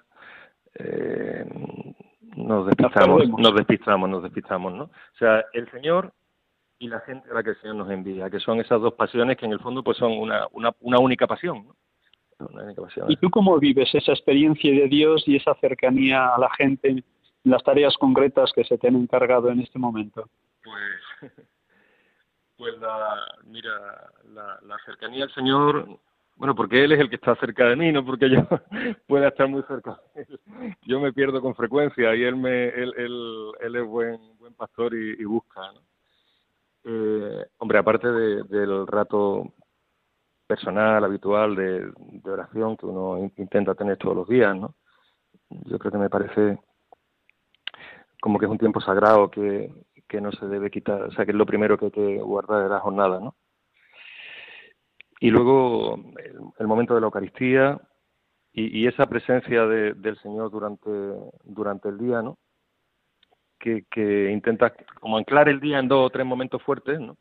[0.73, 1.45] eh,
[2.36, 4.83] nos despistamos, nos despistamos, nos despistamos, ¿no?
[4.86, 6.12] O sea, el Señor
[6.79, 9.38] y la gente a la que el Señor nos envía, que son esas dos pasiones
[9.38, 11.67] que en el fondo pues son una, una, una única pasión,
[13.08, 17.03] ¿Y tú cómo vives esa experiencia de Dios y esa cercanía a la gente en
[17.43, 20.29] las tareas concretas que se te han encargado en este momento?
[20.63, 21.32] Pues,
[22.58, 25.99] pues la, mira, la, la cercanía al Señor
[26.36, 28.39] bueno, porque él es el que está cerca de mí, no porque yo
[29.08, 29.99] pueda estar muy cerca
[30.82, 34.93] Yo me pierdo con frecuencia y él me él, él, él es buen buen pastor
[34.95, 35.62] y, busca.
[35.71, 35.82] ¿no?
[36.86, 39.53] Eh, hombre, aparte de, del rato
[40.53, 44.75] personal, habitual de, de, oración que uno intenta tener todos los días, ¿no?
[45.49, 46.59] Yo creo que me parece
[48.21, 49.71] como que es un tiempo sagrado que,
[50.21, 52.69] no se debe quitar, o sea, que es lo primero que hay que guardar de
[52.69, 53.35] la jornada, ¿no?
[55.19, 55.95] Y luego
[56.59, 57.81] el, momento de la Eucaristía
[58.51, 60.91] y, esa presencia del Señor durante,
[61.45, 62.37] durante el día, ¿no?
[63.57, 67.17] Que, que intenta como anclar el día en dos o tres momentos fuertes, ¿no?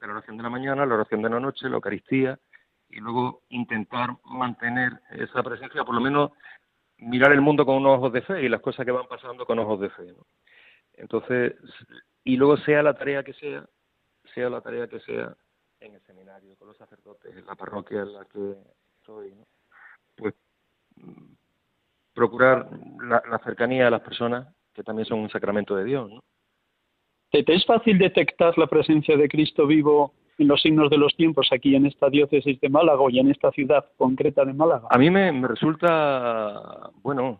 [0.00, 2.38] La oración de la mañana, la oración de la noche, la Eucaristía
[2.88, 6.30] y luego intentar mantener esa presencia, por lo menos
[6.98, 9.58] mirar el mundo con unos ojos de fe y las cosas que van pasando con
[9.58, 10.14] ojos de fe.
[10.94, 11.54] Entonces,
[12.24, 13.64] y luego sea la tarea que sea,
[14.34, 15.36] sea la tarea que sea
[15.80, 18.54] en el seminario, con los sacerdotes, en la parroquia en la que
[18.98, 19.34] estoy,
[20.16, 20.34] pues
[22.14, 22.68] procurar
[23.02, 26.10] la, cercanía a las personas, que también son un sacramento de Dios.
[27.30, 31.48] ¿Te, es fácil detectar la presencia de Cristo vivo en los signos de los tiempos
[31.52, 34.88] aquí en esta diócesis de Málaga y en esta ciudad concreta de Málaga?
[34.90, 37.38] A mí me, resulta, bueno,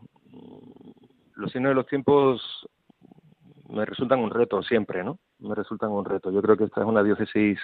[1.34, 2.68] los signos de los tiempos
[3.68, 5.18] me resultan un reto siempre, ¿no?
[5.40, 6.30] Me resultan un reto.
[6.30, 7.58] Yo creo que esta es una diócesis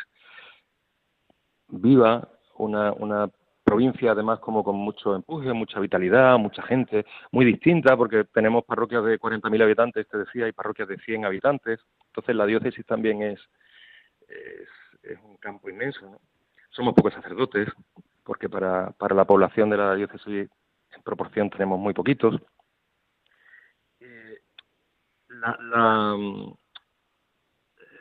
[1.68, 3.30] viva, una, una
[3.64, 9.04] provincia además como con mucho empuje, mucha vitalidad, mucha gente, muy distinta porque tenemos parroquias
[9.04, 11.80] de 40.000 habitantes, te decía, y parroquias de 100 habitantes.
[12.08, 13.40] Entonces la diócesis también es,
[14.28, 14.68] es,
[15.24, 16.06] un campo inmenso.
[16.06, 16.20] ¿no?
[16.70, 17.68] Somos pocos sacerdotes
[18.24, 20.48] porque para, para la población de la diócesis
[20.94, 22.40] en proporción tenemos muy poquitos.
[24.00, 24.40] Eh,
[25.28, 26.16] la, la,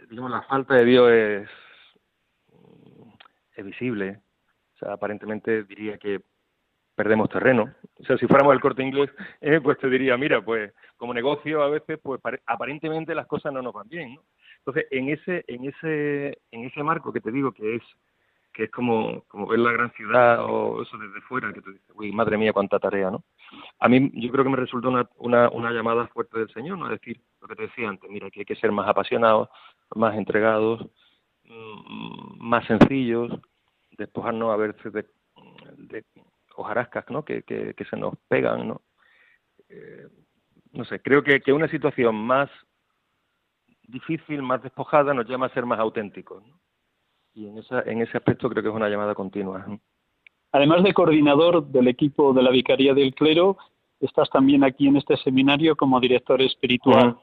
[0.10, 1.50] digamos, la falta de Dios es,
[3.56, 4.22] es visible,
[4.82, 6.22] aparentemente diría que
[6.96, 7.74] perdemos terreno.
[8.00, 9.10] O sea, si fuéramos el corte inglés,
[9.42, 13.62] eh, pues te diría, mira, pues como negocio a veces, pues aparentemente las cosas no
[13.62, 14.24] nos van bien, ¿no?
[14.66, 17.84] Entonces, en ese, en ese, en ese marco que te digo que es,
[18.54, 21.90] que es como, como ver la gran ciudad o eso desde fuera, que tú dices,
[21.96, 23.24] uy, madre mía, cuánta tarea, ¿no?
[23.80, 26.86] A mí yo creo que me resulta una, una, una llamada fuerte del Señor, ¿no?
[26.86, 29.50] Es decir, lo que te decía antes, mira, que hay que ser más apasionados,
[29.96, 30.86] más entregados,
[31.46, 33.32] mm, más sencillos,
[33.98, 35.06] despojarnos a veces de,
[35.78, 36.06] de
[36.56, 37.24] hojarascas ¿no?
[37.24, 38.68] que, que, se nos pegan.
[38.68, 38.82] ¿no?
[39.70, 40.08] Eh,
[40.74, 42.50] no sé, creo que, que una situación más
[43.92, 46.44] difícil, más despojada, nos llama a ser más auténticos.
[47.34, 49.66] Y en, esa, en ese aspecto creo que es una llamada continua.
[50.52, 53.58] Además de coordinador del equipo de la Vicaría del Clero,
[54.00, 57.18] estás también aquí en este seminario como director espiritual.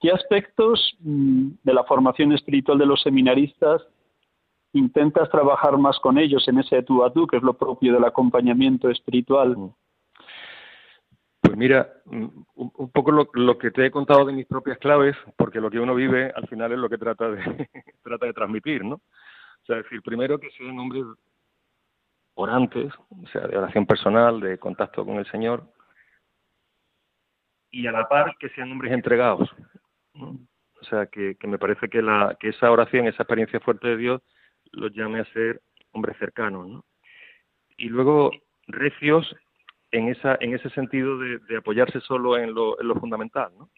[0.00, 3.82] ¿Qué aspectos mm, de la formación espiritual de los seminaristas
[4.72, 8.04] intentas trabajar más con ellos en ese tú a tú, que es lo propio del
[8.04, 9.56] acompañamiento espiritual?
[9.56, 9.70] Mm.
[11.52, 15.60] Pues mira, mm, un, poco lo, que te he contado de mis propias claves, porque
[15.60, 17.36] lo que uno vive al final es lo que trata de,
[18.02, 18.94] trata de transmitir, ¿no?
[18.94, 21.04] O sea, decir, primero que sean hombres
[22.36, 25.70] orantes, o sea, de oración personal, de contacto con el Señor,
[27.70, 29.54] y a la par que sean hombres entregados.
[30.14, 33.98] O sea, que, que me parece que, la, que esa oración, esa experiencia fuerte de
[33.98, 34.22] Dios,
[34.70, 35.60] los llame a ser
[35.90, 36.84] hombres cercanos, ¿no?
[37.76, 38.30] Y luego
[38.68, 39.36] recios
[39.92, 43.70] en esa en ese sentido de, apoyarse solo en lo, en lo fundamental, ¿no?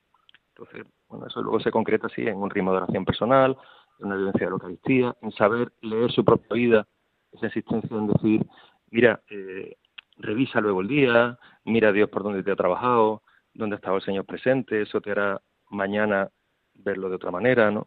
[0.56, 3.56] Entonces, bueno, eso luego se concreta así en un ritmo de oración personal,
[3.98, 6.86] en una vivencia de la Eucaristía, en saber leer su propia vida,
[7.32, 8.46] esa insistencia en decir,
[8.90, 9.76] mira, eh,
[10.18, 13.22] revisa luego el día, mira a Dios por dónde te ha trabajado,
[13.52, 16.30] dónde ha estado el Señor presente, eso te hará mañana
[16.74, 17.86] verlo de otra manera, ¿no?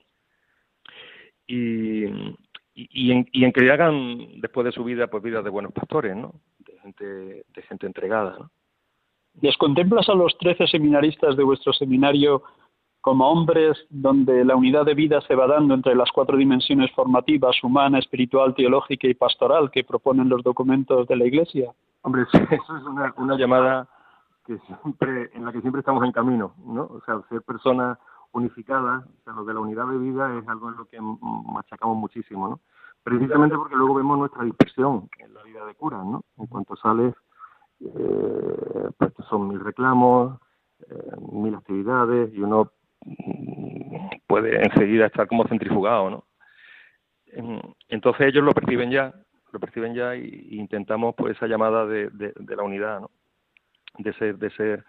[1.46, 2.36] Y, en,
[3.32, 6.42] y en que hagan después de su vida pues vidas de buenos pastores, ¿no?
[6.88, 8.50] De gente, de gente entregada, ¿no?
[9.42, 12.44] ¿Les contemplas a los trece seminaristas de vuestro seminario
[13.02, 17.62] como hombres donde la unidad de vida se va dando entre las cuatro dimensiones formativas,
[17.64, 21.72] humana, espiritual, teológica y pastoral que proponen los documentos de la Iglesia?
[22.02, 23.88] Hombre, eso es una, una llamada
[24.46, 26.84] que siempre, en la que siempre estamos en camino, ¿no?
[26.84, 28.00] O sea, ser personas
[28.32, 31.98] unificada, o sea, lo de la unidad de vida es algo en lo que machacamos
[31.98, 32.60] muchísimo, ¿no?
[33.08, 36.26] Precisamente porque luego vemos nuestra dispersión en la vida de cura, ¿no?
[36.38, 37.14] En cuanto sales,
[37.80, 40.38] eh, pues son mil reclamos,
[40.90, 42.74] eh, mil actividades y uno
[43.06, 46.26] mm, puede enseguida estar como centrifugado, ¿no?
[47.88, 49.14] Entonces ellos lo perciben ya,
[49.54, 52.12] lo perciben ya y, intentamos pues esa llamada de,
[52.46, 53.12] la unidad, ¿no?
[54.00, 54.84] De ser, de ser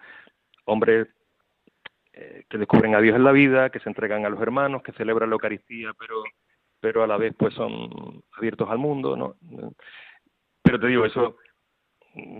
[0.64, 1.06] hombres
[2.14, 4.90] eh, que descubren a Dios en la vida, que se entregan a los hermanos, que
[4.94, 6.24] celebran la Eucaristía, pero
[6.80, 9.36] pero a la vez pues son abiertos al mundo, ¿no?
[10.62, 11.36] Pero te digo, eso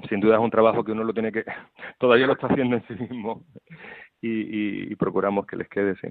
[0.08, 1.44] sin duda es un trabajo que uno lo tiene que,
[1.98, 3.44] todavía lo está haciendo en sí mismo
[4.20, 6.08] y, y, procuramos que les quede, sí.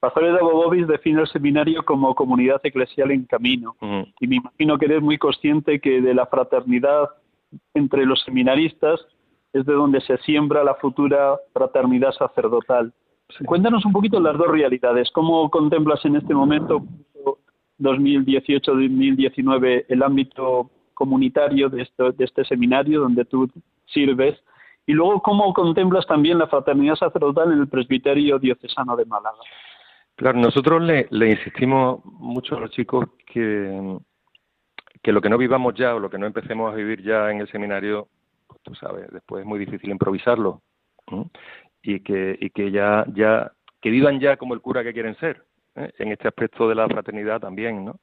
[0.00, 3.74] Pastor de Bobobis define el seminario como comunidad eclesial en camino
[4.20, 7.08] y me imagino que eres muy consciente que de la fraternidad
[7.72, 9.00] entre los seminaristas
[9.54, 12.92] es de donde se siembra la futura fraternidad sacerdotal.
[13.46, 15.10] Cuéntanos un poquito las dos realidades.
[15.10, 16.84] ¿Cómo contemplas en este momento,
[17.80, 23.50] 2018-2019, el ámbito comunitario de, de este seminario donde tú
[23.86, 24.38] sirves?
[24.86, 29.38] Y luego, ¿cómo contemplas también la fraternidad sacerdotal en el presbiterio diocesano de Málaga?
[30.16, 33.98] Claro, nosotros le, insistimos mucho a los chicos que,
[35.02, 37.40] que lo que no vivamos ya o lo que no empecemos a vivir ya en
[37.40, 38.08] el seminario,
[38.46, 40.60] pues tú sabes, después es muy difícil improvisarlo.
[41.86, 45.44] Y que, y que ya, ya, que vivan ya como el cura que quieren ser,
[45.76, 45.92] ¿eh?
[45.98, 48.00] en este aspecto de la fraternidad también, ¿no?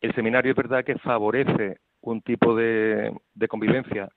[0.00, 3.14] El seminario es verdad que favorece un tipo de,
[3.48, 4.08] convivencia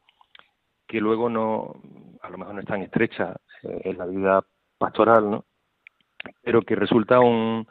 [0.87, 1.75] que luego no,
[2.21, 4.41] a lo mejor no es tan estrecha eh, en la vida
[4.77, 5.45] pastoral, ¿no?
[6.41, 7.67] Pero que resulta un,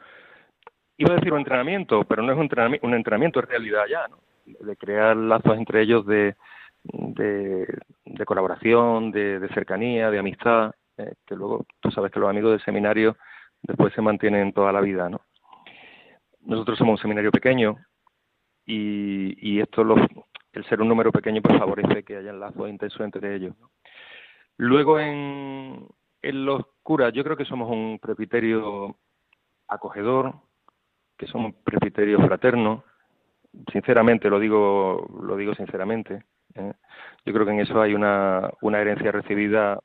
[0.97, 4.07] iba a decir un entrenamiento, pero no es un entrenamiento, un entrenamiento es realidad ya,
[4.07, 4.19] ¿no?
[4.45, 6.35] De crear lazos entre ellos de,
[6.93, 13.17] de, colaboración, de, cercanía, de amistad, que luego tú sabes que los amigos del seminario
[13.61, 15.21] después se mantienen toda la vida, ¿no?
[16.41, 17.75] Nosotros somos un seminario pequeño
[18.65, 19.95] y, y esto, lo,
[20.53, 23.55] el ser un número pequeño, pues favorece que haya lazos intensos entre ellos.
[24.57, 25.87] Luego en,
[26.21, 28.97] en los curas, yo creo que somos un presbiterio
[29.67, 30.33] acogedor,
[31.17, 32.83] que somos un presbiterio fraterno,
[33.71, 36.23] sinceramente lo digo, lo digo sinceramente.
[36.53, 36.73] ¿eh?
[37.25, 39.79] Yo creo que en eso hay una, una herencia recibida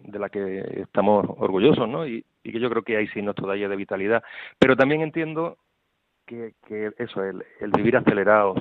[0.00, 2.06] de la que estamos orgullosos, ¿no?
[2.06, 4.22] Y, que yo creo que hay signos todavía de vitalidad.
[4.58, 5.58] Pero también entiendo
[6.26, 6.54] que,
[6.98, 7.44] eso, el,
[7.76, 8.58] vivir acelerados,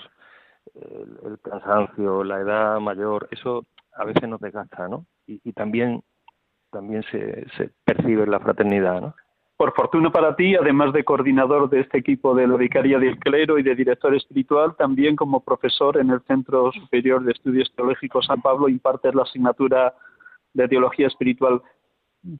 [0.76, 5.06] el, cansancio, la edad mayor, eso a veces nos desgasta, ¿no?
[5.28, 6.04] Y, y también
[6.72, 9.16] también se, se percibe la fraternidad, ¿no?
[9.58, 13.60] Por fortuna para ti, además de coordinador de este equipo de la Vicaría del Clero
[13.60, 18.42] y de director espiritual, también como profesor en el Centro Superior de Estudios Teológicos San
[18.42, 19.94] Pablo impartes la asignatura
[20.54, 21.62] de Teología Espiritual.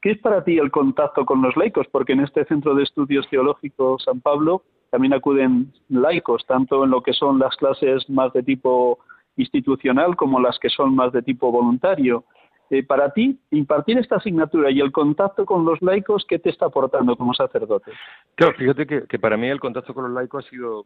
[0.02, 1.88] ¿Qué es para ti el contacto con los laicos?
[1.92, 7.02] Porque en este Centro de Estudios Teológicos San Pablo también acuden laicos, tanto en lo
[7.02, 9.00] que son las clases más de tipo
[9.38, 12.26] institucional como las que son más de tipo voluntario.
[12.70, 16.68] Eh, para ti, impartir esta asignatura y el contacto con los laicos, ¿qué te está
[16.68, 17.92] aportando como sacerdote?
[18.36, 20.86] Claro, fíjate que, para mí el contacto con los laicos ha sido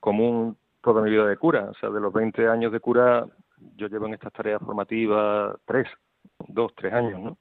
[0.00, 1.68] común toda mi vida de cura.
[1.70, 3.26] O sea, de los 20 años de cura,
[3.76, 5.88] yo llevo en estas tareas formativas tres,
[6.48, 7.38] dos, tres años, ¿no?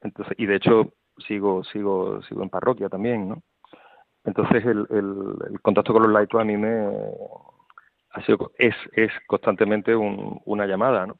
[0.00, 0.92] Entonces, y de hecho,
[1.26, 3.42] sigo, sigo, sigo en parroquia también, ¿no?
[4.24, 6.88] Entonces, el, el, contacto con los laicos a mí me
[8.10, 11.16] ha sido, es, es constantemente una llamada, ¿no?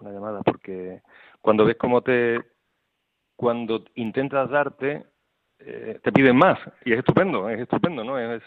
[0.00, 1.02] una llamada, porque
[1.40, 2.40] cuando ves cómo te,
[3.36, 5.04] cuando intentas darte,
[5.58, 8.18] eh, te piden más y es estupendo, es estupendo, ¿no?
[8.18, 8.42] Es,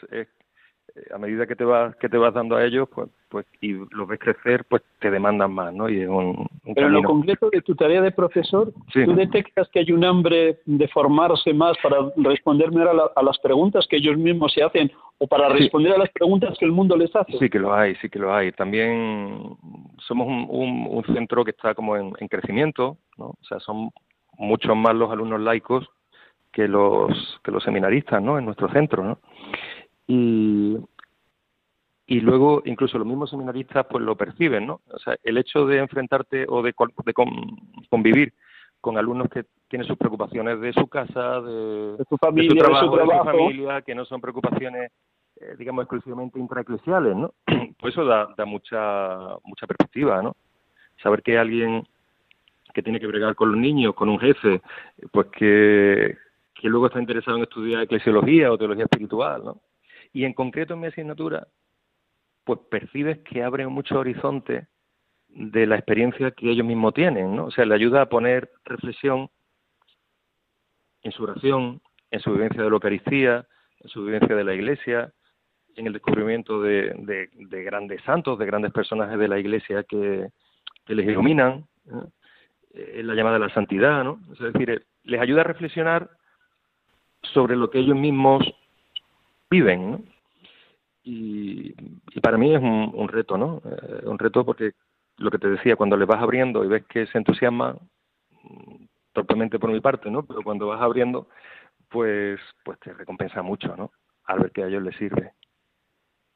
[1.11, 4.07] a medida que te vas que te vas dando a ellos, pues, pues y los
[4.07, 5.89] ves crecer, pues te demandan más, ¿no?
[5.89, 9.79] Y es un, Pero en lo concreto de tu tarea de profesor, ¿tú detectas que
[9.79, 14.53] hay un hambre de formarse más para responder mejor a, las preguntas que ellos mismos
[14.53, 17.37] se hacen o para responder a las preguntas que el mundo les hace?
[17.39, 18.51] Sí que lo hay, sí que lo hay.
[18.51, 19.57] También
[19.97, 23.27] somos un, un, centro que está como en, en crecimiento, ¿no?
[23.27, 23.89] O sea, son
[24.37, 25.89] muchos más los alumnos laicos
[26.51, 28.37] que los que los seminaristas, ¿no?
[28.37, 29.17] En nuestro centro, ¿no?
[30.07, 30.77] Y,
[32.05, 34.81] y luego incluso los mismos seminaristas pues lo perciben, ¿no?
[34.91, 36.73] O sea, el hecho de enfrentarte o de,
[37.89, 38.33] convivir
[38.81, 42.97] con alumnos que tienen sus preocupaciones de su casa, de, su familia, de su, trabajo,
[42.97, 44.91] de su, familia, que no son preocupaciones,
[45.37, 47.33] eh, digamos, exclusivamente intraeclesiales, ¿no?
[47.79, 50.35] Pues eso da, da mucha mucha perspectiva, ¿no?
[51.01, 51.87] Saber que alguien
[52.73, 54.61] que tiene que bregar con los niños, con un jefe,
[55.11, 56.17] pues que,
[56.53, 59.61] que luego está interesado en estudiar eclesiología o teología espiritual, ¿no?
[60.13, 61.47] Y en concreto en mi asignatura,
[62.43, 64.67] pues percibes que abre mucho horizonte
[65.29, 67.45] de la experiencia que ellos mismos tienen, ¿no?
[67.45, 69.29] O sea, le ayuda a poner reflexión
[71.01, 73.47] en su oración, en su vivencia de la Eucaristía,
[73.79, 75.11] en su vivencia de la Iglesia,
[75.75, 76.93] en el descubrimiento de,
[77.35, 80.29] de, grandes santos, de grandes personajes de la Iglesia que,
[80.87, 81.65] les iluminan,
[82.73, 84.19] en la llamada a la santidad, ¿no?
[84.33, 86.09] Es decir, les ayuda a reflexionar
[87.21, 88.43] sobre lo que ellos mismos
[89.53, 90.01] viven, ¿no?
[91.03, 91.73] Y,
[92.21, 93.61] para mí es un, reto, ¿no?
[93.65, 94.71] Eh, un reto porque
[95.17, 97.75] lo que te decía, cuando le vas abriendo y ves que se entusiasma,
[98.43, 100.25] mm, torpemente por mi parte, ¿no?
[100.25, 101.27] Pero cuando vas abriendo,
[101.89, 103.91] pues, pues te recompensa mucho, ¿no?
[104.25, 105.33] Al ver que a ellos les sirve.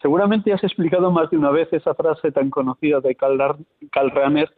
[0.01, 3.39] Seguramente has explicado más de una vez esa frase tan conocida de Karl
[4.11, 4.53] Rahner,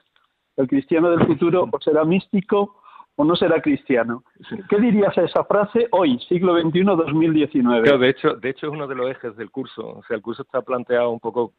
[0.58, 2.79] el cristiano del futuro o será místico
[3.20, 4.24] o no será cristiano.
[4.70, 7.98] ¿Qué dirías a esa frase hoy, siglo XXI, 2019?
[7.98, 9.98] de hecho, de hecho es uno de los ejes del curso.
[9.98, 11.52] O sea, el curso está planteado un poco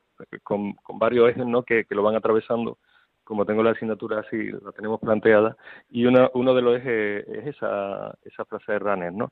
[0.42, 1.62] con, varios ejes, ¿no?
[1.62, 2.78] Que, lo van atravesando.
[3.24, 5.54] Como tengo la asignatura así, la tenemos planteada.
[5.90, 9.30] Y uno, uno de los ejes es esa, esa frase de Runner, ¿no?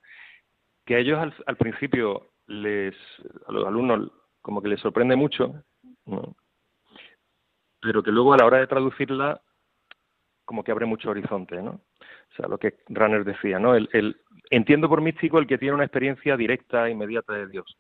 [0.85, 2.95] Que a ellos al, principio les,
[3.47, 4.13] a los alumnos
[4.43, 5.55] como que les sorprende mucho,
[7.81, 9.41] pero que luego a la hora de traducirla
[10.45, 11.81] como que abre mucho horizonte, ¿no?
[12.33, 13.75] O sea, lo que Runner decía, ¿no?
[13.75, 14.17] El,
[14.51, 17.77] entiendo por místico el que tiene una experiencia directa, e inmediata de Dios.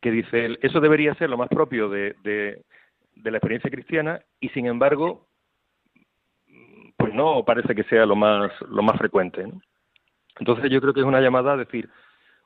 [0.00, 2.64] que dice, eso debería ser lo más propio de,
[3.16, 5.26] la experiencia cristiana y sin embargo,
[6.96, 9.44] pues no parece que sea lo más, lo más frecuente.
[10.38, 11.88] Entonces yo creo que es una llamada a decir,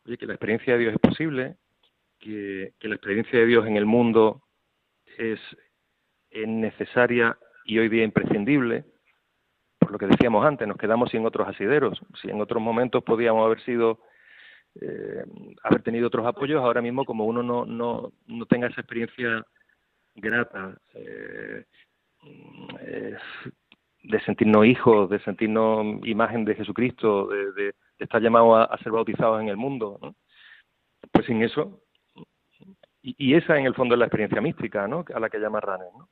[0.04, 1.56] oye, que la experiencia de Dios es posible,
[2.18, 4.42] que, la experiencia de Dios en el mundo
[5.18, 5.40] es,
[6.30, 8.84] es necesaria y hoy día imprescindible,
[9.94, 12.00] lo que decíamos antes, nos quedamos sin otros asideros.
[12.20, 14.00] Si en otros momentos podíamos haber sido
[14.80, 15.24] eh,
[15.62, 19.46] haber tenido otros apoyos, ahora mismo como uno no, no, no tenga esa experiencia
[20.16, 21.64] grata eh,
[24.02, 29.48] de sentirnos hijos, de sentirnos imagen de Jesucristo, de, estar llamados a, ser bautizados en
[29.48, 30.16] el mundo,
[31.12, 31.82] pues sin eso,
[33.00, 35.04] y, y, esa en el fondo es la experiencia mística ¿no?
[35.14, 35.88] a la que llama Ranes.
[35.96, 36.08] ¿no?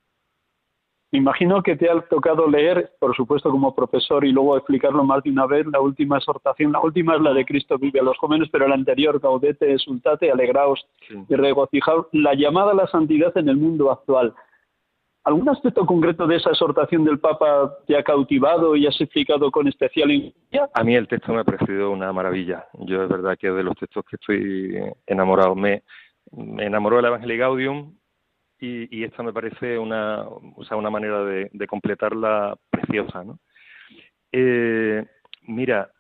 [1.13, 5.23] Me imagino que te ha tocado leer, por supuesto como profesor, y luego explicarlo más
[5.23, 6.73] de una vez, la última exhortación.
[6.73, 10.31] La última es la de Cristo vive a los jóvenes, pero la anterior, gaudete, exultate,
[10.31, 10.83] alegraos
[11.29, 14.35] y regocijaos, la llamada a la santidad en el mundo actual.
[15.25, 19.69] ¿Algún aspecto concreto de esa exhortación del Papa te ha cautivado y has explicado con
[19.69, 20.71] especial interés?
[20.73, 22.67] A mí el texto me ha parecido una maravilla.
[22.81, 25.55] Yo es verdad que de los textos que estoy enamorado.
[25.55, 25.83] Me,
[26.33, 27.95] me enamoró el Evangelio Gaudium,
[28.65, 33.41] y, esta me parece una, o sea, una manera de, completarla preciosa, ¿no?
[34.31, 35.05] Eh,
[35.43, 35.91] mira,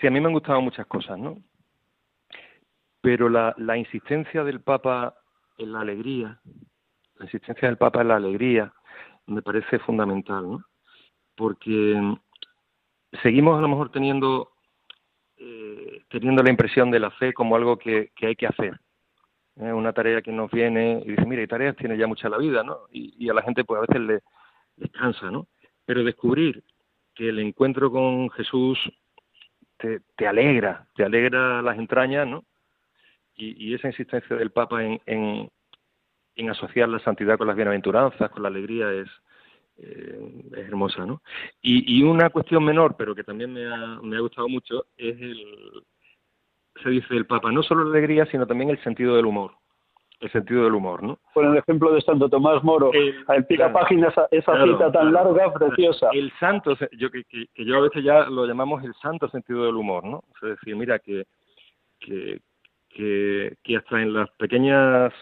[0.00, 1.42] sí, a mí me han gustado muchas cosas, ¿no?
[3.00, 5.16] Pero la, la insistencia del Papa
[5.58, 6.40] en la alegría,
[7.16, 8.72] la insistencia del Papa en la alegría,
[9.26, 10.64] me parece fundamental, ¿no?
[11.34, 12.16] Porque
[13.22, 14.52] seguimos a lo mejor teniendo,
[15.36, 18.78] eh, teniendo la impresión de la fe como algo que hay que hacer,
[19.56, 22.36] es una tarea que nos viene y dice, mira, y tareas tiene ya mucha la
[22.36, 22.80] vida, ¿no?
[22.92, 24.20] Y, a la gente pues a veces le,
[24.76, 25.46] le, cansa, ¿no?
[25.86, 26.62] Pero descubrir
[27.14, 28.78] que el encuentro con Jesús
[29.78, 32.44] te, te alegra, te alegra las entrañas, ¿no?
[33.38, 35.50] Y, esa insistencia del Papa en, en,
[36.36, 39.08] en, asociar la santidad con las bienaventuranzas, con la alegría, es,
[39.78, 41.22] eh, es hermosa, ¿no?
[41.62, 45.20] Y, y, una cuestión menor, pero que también me ha, me ha gustado mucho, es
[45.20, 45.84] el,
[46.82, 49.52] se dice el Papa, no solo la alegría, sino también el sentido del humor.
[50.18, 51.18] El sentido del humor, ¿no?
[51.34, 56.08] Por el ejemplo de Santo Tomás Moro, el, pica página esa, cita tan larga, preciosa.
[56.14, 59.76] El santo, yo, que, que, yo a veces ya lo llamamos el santo sentido del
[59.76, 60.24] humor, ¿no?
[60.36, 61.26] Es decir, mira, que,
[62.00, 62.40] que,
[63.62, 65.12] que, hasta en las pequeñas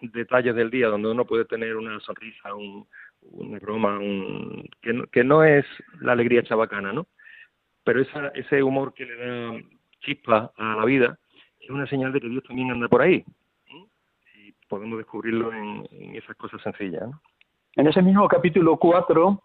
[0.00, 2.86] detalles del día donde uno puede tener una sonrisa, un,
[3.22, 5.66] una broma, un, que, no, que no es
[6.00, 7.08] la alegría chabacana, ¿no?
[7.82, 9.60] Pero esa, ese humor que le da
[10.02, 11.18] chispa a la vida,
[11.60, 13.24] es una señal de que Dios también anda por ahí.
[14.36, 17.08] Y podemos descubrirlo en, esas cosas sencillas.
[17.76, 19.42] En ese mismo capítulo 4,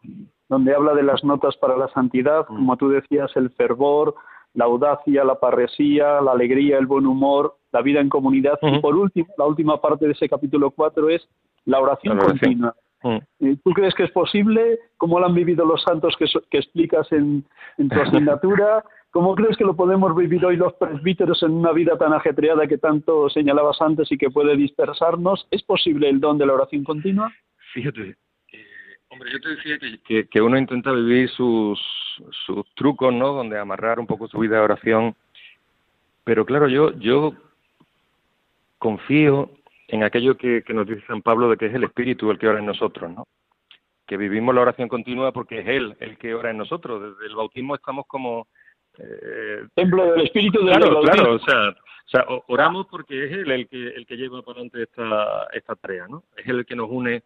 [0.49, 2.55] donde habla de las notas para la santidad, mm.
[2.55, 4.15] como tú decías, el fervor,
[4.53, 8.57] la audacia, la parresía, la alegría, el buen humor, la vida en comunidad.
[8.61, 11.27] Y por último, la última parte de ese capítulo 4 es
[11.65, 12.75] la oración, continua.
[13.03, 13.53] Mm.
[13.63, 14.79] ¿Tú crees que es posible?
[14.97, 17.45] ¿Cómo lo han vivido los santos que, que explicas en,
[17.77, 18.83] en tu asignatura?
[19.11, 22.77] ¿Cómo crees que lo podemos vivir hoy los presbíteros en una vida tan ajetreada que
[22.77, 25.47] tanto señalabas antes y que puede dispersarnos?
[25.49, 27.33] ¿Es posible el don de la oración continua?
[27.73, 28.15] Fíjate,
[28.51, 28.65] eh,
[29.09, 31.79] hombre, yo te decía que, que, uno intenta vivir sus,
[32.45, 33.33] sus trucos, ¿no?
[33.33, 35.15] Donde amarrar un poco su vida de oración.
[36.23, 37.33] Pero claro, yo, yo
[38.77, 39.51] confío
[39.87, 42.49] en aquello que, que, nos dice San Pablo de que es el Espíritu el que
[42.49, 43.25] ora en nosotros, ¿no?
[44.05, 47.01] Que vivimos la oración continua porque es Él el que ora en nosotros.
[47.01, 48.47] Desde el bautismo estamos como
[48.99, 53.51] eh, Templo del Espíritu de Claro, claro, o sea, o sea, oramos porque es Él
[53.51, 56.23] el que, el que lleva para adelante esta, esta tarea, ¿no?
[56.35, 57.23] Es Él el que nos une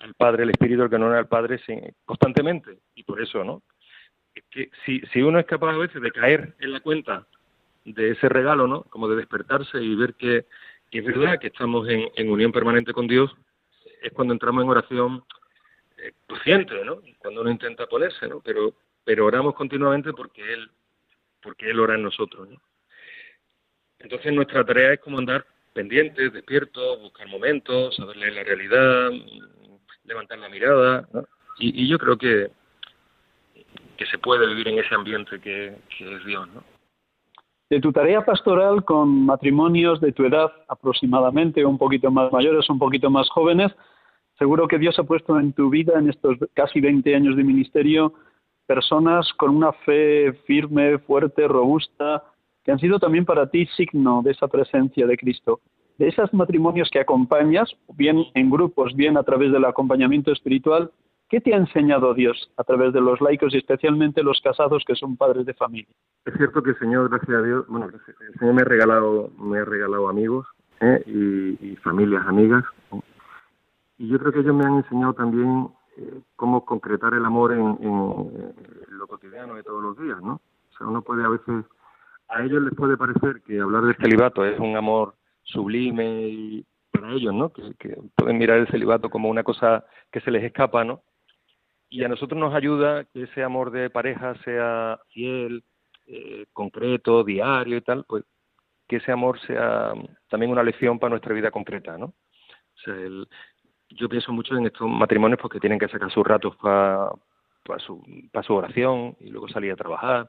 [0.00, 1.60] al Padre, el Espíritu el que nos une al Padre
[2.04, 2.78] constantemente.
[2.94, 3.62] Y por eso, ¿no?
[4.50, 7.26] que si, si uno es capaz a veces de caer en la cuenta
[7.84, 8.82] de ese regalo, ¿no?
[8.84, 10.46] Como de despertarse y ver que,
[10.90, 13.34] es verdad que estamos en, en, unión permanente con Dios,
[14.02, 15.24] es cuando entramos en oración
[15.98, 17.00] eh, consciente, ¿no?
[17.18, 18.40] Cuando uno intenta ponerse, ¿no?
[18.40, 20.70] Pero, pero oramos continuamente porque Él
[21.42, 22.48] porque Él ora en nosotros.
[22.48, 22.60] ¿no?
[23.98, 29.10] Entonces nuestra tarea es como andar pendientes, despiertos, buscar momentos, saber leer la realidad,
[30.04, 31.24] levantar la mirada, ¿no?
[31.58, 32.50] y, yo creo que,
[33.96, 36.48] que se puede vivir en ese ambiente que, es Dios.
[36.54, 36.62] ¿no?
[37.70, 42.78] De tu tarea pastoral con matrimonios de tu edad aproximadamente, un poquito más mayores, un
[42.78, 43.72] poquito más jóvenes,
[44.38, 48.14] seguro que Dios ha puesto en tu vida, en estos casi 20 años de ministerio,
[48.74, 52.24] personas con una fe firme, fuerte, robusta,
[52.64, 55.60] que han sido también para ti signo de esa presencia de Cristo.
[55.98, 60.90] De esos matrimonios que acompañas, bien en grupos, bien a través del acompañamiento espiritual,
[61.28, 64.94] ¿qué te ha enseñado Dios a través de los laicos y especialmente los casados que
[64.94, 65.94] son padres de familia?
[66.24, 69.58] Es cierto que el Señor, gracias a Dios, bueno, el Señor me ha regalado, me
[69.58, 70.46] ha regalado amigos,
[70.80, 71.02] ¿eh?
[71.60, 72.64] y, familias, amigas.
[73.98, 75.68] Y yo creo que ellos me han enseñado también
[76.36, 78.54] cómo concretar el amor en,
[78.88, 80.34] lo cotidiano de todos los días, ¿no?
[80.34, 81.64] O sea, uno puede a veces,
[82.28, 87.34] a ellos les puede parecer que hablar del celibato es un amor sublime para ellos,
[87.34, 87.52] ¿no?
[87.52, 91.02] Que, pueden mirar el celibato como una cosa que se les escapa, ¿no?
[91.88, 95.62] Y a nosotros nos ayuda que ese amor de pareja sea fiel,
[96.06, 98.24] eh, concreto, diario y tal, pues
[98.88, 99.92] que ese amor sea
[100.28, 102.06] también una lección para nuestra vida concreta, ¿no?
[102.06, 102.94] O sea,
[103.94, 107.12] yo pienso mucho en estos matrimonios porque tienen que sacar sus ratos para
[107.78, 108.02] su,
[108.42, 110.28] su oración y luego salir a trabajar,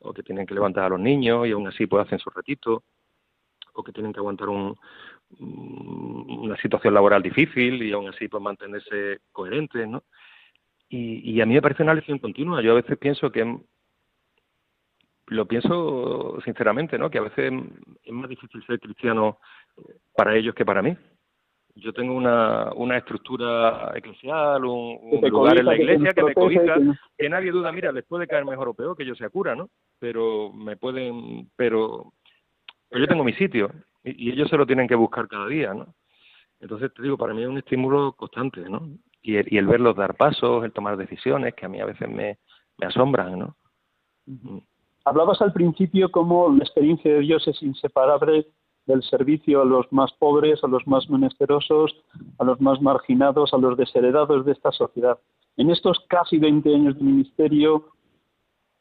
[0.00, 2.82] o que tienen que levantar a los niños y aún así pues hacen su ratito,
[3.74, 4.76] o que tienen que aguantar un,
[5.38, 10.02] una situación laboral difícil y aún así pues mantenerse coherentes, ¿no?
[10.88, 12.60] Y, y a mí me parece una lección continua.
[12.60, 13.60] Yo a veces pienso que
[15.26, 17.10] lo pienso sinceramente, ¿no?
[17.10, 17.52] Que a veces
[18.02, 19.38] es más difícil ser cristiano
[20.14, 20.96] para ellos que para mí.
[21.74, 26.74] Yo tengo una, una estructura eclesial, un, lugar en la iglesia que, me cobija,
[27.16, 29.70] que, nadie duda, mira, les puede caer mejor o peor que yo sea cura, ¿no?
[29.98, 32.12] Pero me pueden, pero,
[32.90, 33.70] yo tengo mi sitio
[34.04, 35.94] y, ellos se lo tienen que buscar cada día, ¿no?
[36.60, 38.88] Entonces te digo, para mí es un estímulo constante, ¿no?
[39.22, 42.08] Y el, y el verlos dar pasos, el tomar decisiones, que a mí a veces
[42.08, 42.38] me,
[42.76, 43.56] me asombran, ¿no?
[45.04, 48.46] Hablabas al principio cómo la experiencia de Dios es inseparable
[48.86, 51.94] del servicio a los más pobres, a los más menesterosos,
[52.38, 55.18] a los más marginados, a los desheredados de esta sociedad.
[55.56, 57.90] En estos casi 20 años de ministerio,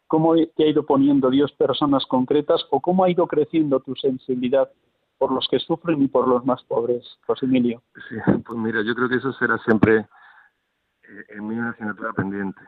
[0.07, 4.69] ¿cómo te ha ido poniendo Dios personas concretas o cómo ha ido creciendo tu sensibilidad
[5.17, 7.83] por los que sufren y por los más pobres, José Emilio?
[8.09, 12.61] Sí, pues mira, yo creo que eso será siempre eh, en mi asignatura pendiente.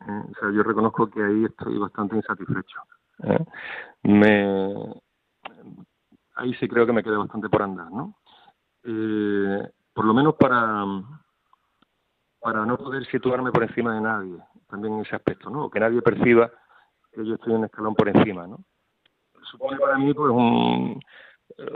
[0.00, 2.80] Eh, o sea, yo reconozco que ahí estoy bastante insatisfecho.
[3.24, 3.44] ¿eh?
[4.04, 4.94] Me,
[6.34, 8.14] ahí sí creo que me queda bastante por andar, ¿no?
[8.84, 10.84] Eh, por lo menos para,
[12.40, 15.70] para no poder situarme por encima de nadie, también en ese aspecto, ¿no?
[15.70, 16.50] Que nadie perciba
[17.12, 18.58] que yo estoy un escalón por encima, ¿no?
[19.50, 21.00] Supone para mí, pues, un,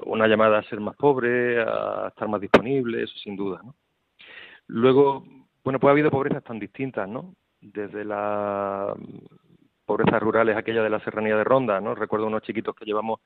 [0.07, 3.75] una llamada a ser más pobre, a estar más disponible, eso sin duda, ¿no?
[4.67, 5.25] Luego,
[5.65, 7.35] bueno, pues ha habido pobrezas tan distintas, ¿no?
[7.61, 8.95] desde las
[9.85, 11.95] pobrezas rurales, aquella de la serranía de Ronda, ¿no?
[11.95, 13.21] Recuerdo unos chiquitos que llevamos,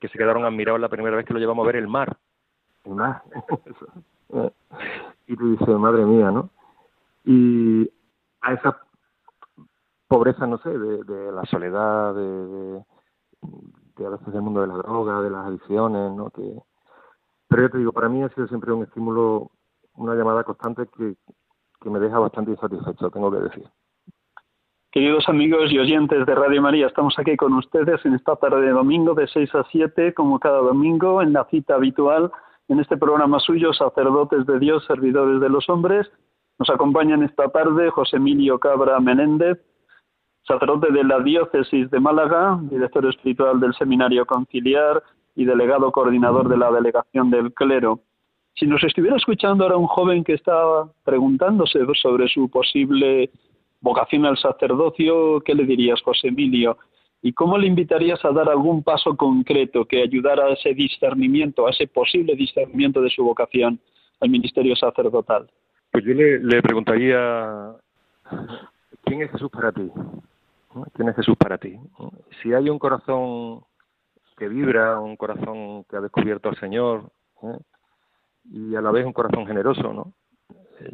[0.00, 2.16] que se quedaron admirados la primera vez que lo llevamos a ver el mar.
[2.84, 3.22] El mar.
[5.26, 6.50] y tú dices, madre mía, ¿no?
[7.24, 7.90] Y
[8.40, 8.80] a esa
[10.06, 12.82] pobreza, no sé, de, la soledad, de,
[13.96, 16.30] de, a veces del mundo de la droga, de las adicciones, ¿no?
[16.30, 16.62] Que,
[17.48, 19.50] pero yo te digo, para mí ha sido siempre un estímulo,
[19.94, 21.16] una llamada constante que,
[21.80, 23.68] que me deja bastante insatisfecho, tengo que decir.
[24.98, 28.72] Queridos amigos y oyentes de Radio María, estamos aquí con ustedes en esta tarde de
[28.72, 32.32] domingo de 6 a 7, como cada domingo, en la cita habitual,
[32.66, 36.10] en este programa suyo, Sacerdotes de Dios, Servidores de los Hombres.
[36.58, 39.60] Nos acompañan esta tarde José Emilio Cabra Menéndez,
[40.42, 45.00] sacerdote de la Diócesis de Málaga, director espiritual del Seminario Conciliar
[45.36, 48.00] y delegado coordinador de la Delegación del Clero.
[48.56, 53.30] Si nos estuviera escuchando ahora un joven que estaba preguntándose sobre su posible
[53.80, 56.78] vocación al sacerdocio, ¿qué le dirías, José Emilio?
[57.20, 61.70] ¿Y cómo le invitarías a dar algún paso concreto que ayudara a ese discernimiento, a
[61.70, 63.80] ese posible discernimiento de su vocación
[64.20, 65.50] al ministerio sacerdotal?
[65.90, 67.72] Pues yo le, preguntaría,
[69.04, 69.90] ¿quién es Jesús para ti?
[70.94, 71.76] ¿Quién es Jesús para ti?
[72.42, 73.62] Si hay un corazón
[74.36, 77.10] que vibra, un corazón que ha descubierto al Señor,
[77.42, 77.58] ¿eh?
[78.50, 80.12] y a la vez un corazón generoso, ¿no?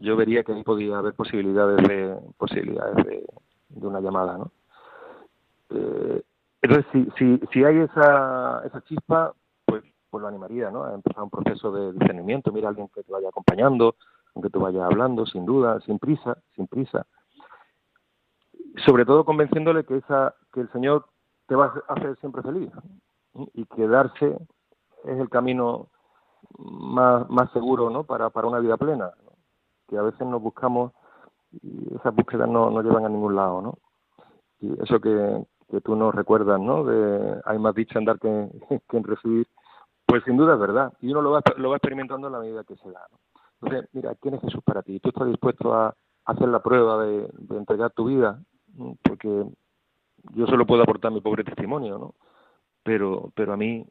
[0.01, 3.27] Yo vería que ahí podía haber posibilidades de posibilidades de,
[3.87, 4.51] una llamada, ¿no?
[5.71, 6.23] Eh,
[6.63, 9.35] entonces, si, si, si hay esa, esa chispa,
[9.67, 10.85] pues, pues lo animaría, ¿no?
[10.85, 13.97] A empezar un proceso de discernimiento, mira a alguien que te vaya acompañando,
[14.35, 17.07] aunque tú vayas hablando, sin duda, sin prisa, sin prisa.
[18.87, 21.07] Sobre todo convenciéndole que esa que el Señor
[21.47, 22.71] te va a hacer siempre feliz
[23.53, 24.37] y que darse
[25.05, 25.89] es el camino
[26.59, 28.05] más, más seguro ¿no?
[28.05, 29.11] para, para una vida plena,
[29.89, 30.93] que a veces nos buscamos
[31.63, 33.63] y esas búsquedas no, no llevan a ningún lado.
[33.63, 33.79] ¿no?
[34.61, 36.85] Y eso que, que tú nos recuerdas, ¿no?
[36.85, 38.29] de hay más dicha en dar que,
[38.89, 39.47] que en recibir,
[40.07, 42.65] pues sin duda es verdad, y uno lo va, lo va experimentando en la medida
[42.65, 43.01] que se da.
[43.11, 43.19] ¿no?
[43.63, 45.01] Entonces, mira, ¿quién es Jesús para ti?
[45.01, 45.95] ¿Tú estás dispuesto a
[46.27, 48.43] hacer la prueba de, de entregar tu vida?
[49.03, 49.47] Porque
[50.35, 52.15] yo solo puedo aportar mi pobre testimonio, ¿no?
[52.83, 53.87] Pero, pero a mí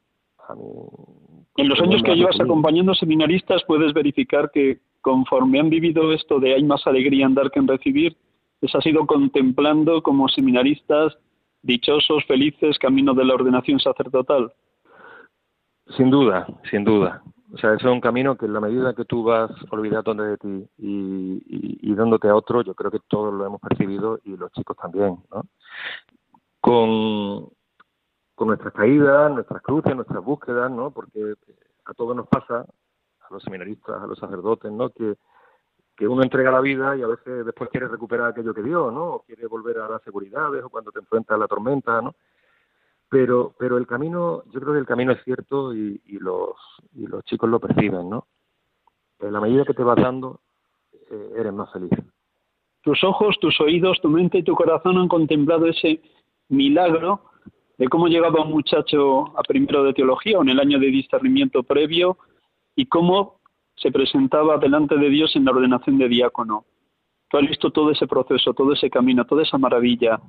[1.57, 6.55] en los años que llevas acompañando seminaristas puedes verificar que conforme han vivido esto de
[6.55, 8.15] hay más alegría en dar que en recibir,
[8.61, 11.17] les has ido contemplando como seminaristas
[11.61, 14.51] dichosos, felices, camino de la ordenación sacerdotal.
[15.97, 17.21] Sin duda, sin duda.
[17.53, 20.37] O sea, eso es un camino que en la medida que tú vas olvidándote de
[20.37, 24.51] ti y, y, dándote a otro, yo creo que todos lo hemos percibido y los
[24.53, 25.43] chicos también, ¿no?
[26.59, 27.49] Con,
[28.47, 30.91] nuestras caídas, nuestras cruces, nuestras búsquedas, ¿no?
[30.91, 31.35] Porque
[31.85, 32.65] a todos nos pasa,
[33.21, 34.89] a los seminaristas, a los sacerdotes, ¿no?
[34.89, 35.15] Que,
[35.95, 39.15] que uno entrega la vida y a veces después quiere recuperar aquello que dio, ¿no?
[39.15, 42.15] O quiere volver a las seguridades o cuando te enfrentas a la tormenta, ¿no?
[43.09, 46.55] Pero, pero el camino, yo creo que el camino es cierto y, y los,
[46.93, 48.27] y los chicos lo perciben, ¿no?
[49.19, 50.41] En la medida que te vas dando,
[51.11, 51.91] eh, eres más feliz.
[52.81, 56.01] Tus ojos, tus oídos, tu mente y tu corazón han contemplado ese
[56.49, 57.21] milagro
[57.77, 61.63] de cómo llegaba un muchacho a primero de teología o en el año de discernimiento
[61.63, 62.17] previo
[62.75, 63.39] y cómo
[63.75, 66.65] se presentaba delante de Dios en la ordenación de diácono.
[67.29, 70.19] Tú has visto todo ese proceso, todo ese camino, toda esa maravilla.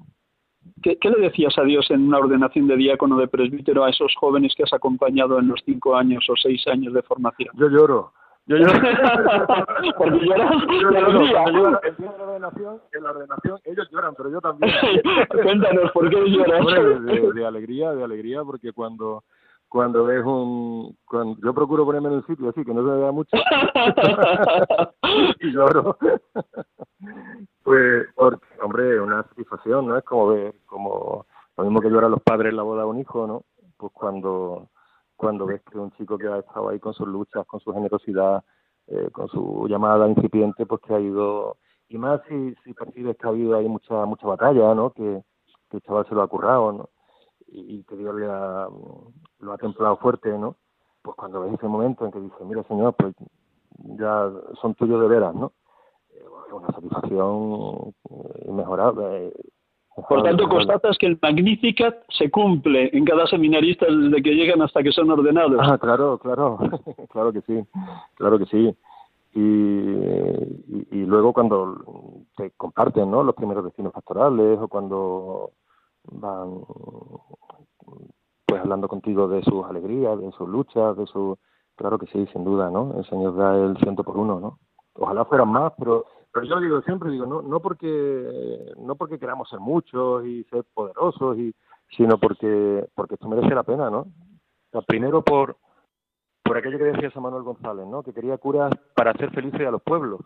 [0.83, 4.55] ¿Qué, le decías a Dios en una ordenación de diácono, de presbítero, a esos jóvenes
[4.57, 7.51] que has acompañado en los cinco años o seis años de formación?
[7.59, 8.13] Yo lloro.
[8.47, 8.73] Yo lloro.
[9.97, 11.09] Porque lloras yo día de la
[12.25, 14.73] ordenación, en la ordenación ellos lloran, pero yo también.
[15.43, 16.67] Cuéntanos, ¿por qué lloras?
[17.05, 19.25] de, de alegría, de alegría, porque cuando
[19.75, 20.97] cuando ves un...
[21.05, 23.37] Cuando, yo procuro ponerme en un sitio así, que no se vea mucho,
[25.41, 25.99] y lloro.
[27.65, 29.99] pues, porque, hombre, una satisfacción, ¿no?
[29.99, 31.27] Es como ver, como
[31.57, 33.43] lo mismo que lloran los padres en la boda de un hijo, ¿no?
[33.77, 34.69] Pues cuando,
[35.17, 38.45] cuando ves que un chico que ha estado ahí con sus luchas, con su generosidad,
[38.87, 41.57] eh, con su llamada incipiente, pues que ha ido...
[41.89, 44.91] Y más si, si percibes que ha habido ahí mucha mucha batalla, ¿no?
[44.91, 45.23] Que,
[45.71, 46.89] que el chaval se lo ha currado, ¿no?
[47.55, 48.69] y, que Dios le ha,
[49.41, 50.57] lo ha templado fuerte, ¿no?
[51.03, 53.15] Pues cuando ves ese momento en que dice, mira Señor, pues
[53.99, 55.53] ya son tuyos de veras, ¿no?
[56.11, 59.33] Eh, una satisfacción eh, inmejorable.
[60.09, 64.83] Por tanto, constatas que el Magnificat se cumple en cada seminarista desde que llegan hasta
[64.83, 65.61] que son ordenados.
[65.63, 66.59] Ah, claro, claro,
[67.13, 67.61] claro que sí,
[68.15, 68.77] claro que sí.
[69.35, 71.77] Y, y, y, luego cuando
[72.37, 73.25] te comparten ¿no?
[73.25, 75.51] los primeros destinos pastorales o cuando
[76.13, 76.61] van
[78.47, 81.37] pues hablando contigo de sus alegrías, de sus luchas, de su
[81.77, 82.95] claro que sí, sin duda, ¿no?
[82.97, 84.59] El Señor da el ciento por uno, ¿no?
[84.95, 86.05] Ojalá fueran más, pero
[86.35, 90.65] pero yo digo siempre digo no no porque no porque queramos ser muchos y ser
[90.75, 91.55] poderosos y
[91.97, 94.07] sino porque porque esto merece la pena, ¿no?
[94.87, 95.57] Primero por
[96.43, 98.03] por aquello que decía San Manuel González, ¿no?
[98.03, 100.21] Que quería curas para hacer felices a los pueblos,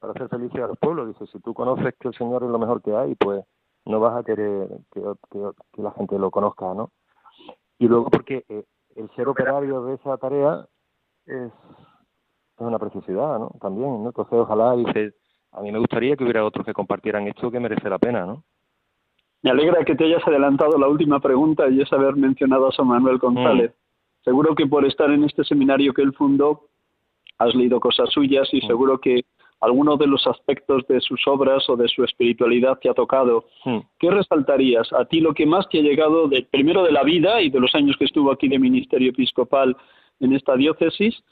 [0.00, 1.08] para hacer felices a los pueblos.
[1.08, 3.44] Dice, si tú conoces que el Señor es lo mejor que hay, pues
[3.86, 5.00] no vas a querer que,
[5.80, 6.90] la gente lo conozca, ¿no?
[7.78, 8.64] Y luego porque eh,
[8.96, 10.66] el ser operario de esa tarea
[11.26, 11.52] es,
[12.58, 13.52] una preciosidad, ¿no?
[13.60, 14.08] También, ¿no?
[14.08, 15.14] Entonces, ojalá, dice,
[15.52, 18.44] a mí me gustaría que hubiera otros que compartieran esto que merece la pena, ¿no?
[19.42, 22.88] Me alegra que te hayas adelantado la última pregunta y es haber mencionado a San
[22.88, 23.70] Manuel González.
[23.70, 24.24] Mm.
[24.24, 26.68] Seguro que por estar en este seminario que él fundó,
[27.38, 28.66] has leído cosas suyas y mm.
[28.66, 29.24] seguro que
[29.60, 33.46] alguno de los aspectos de sus obras o de su espiritualidad te ha tocado.
[33.64, 33.78] Hmm.
[33.98, 34.92] ¿Qué resaltarías?
[34.92, 37.60] A ti lo que más te ha llegado, de, primero de la vida y de
[37.60, 39.76] los años que estuvo aquí de ministerio episcopal
[40.20, 41.22] en esta diócesis,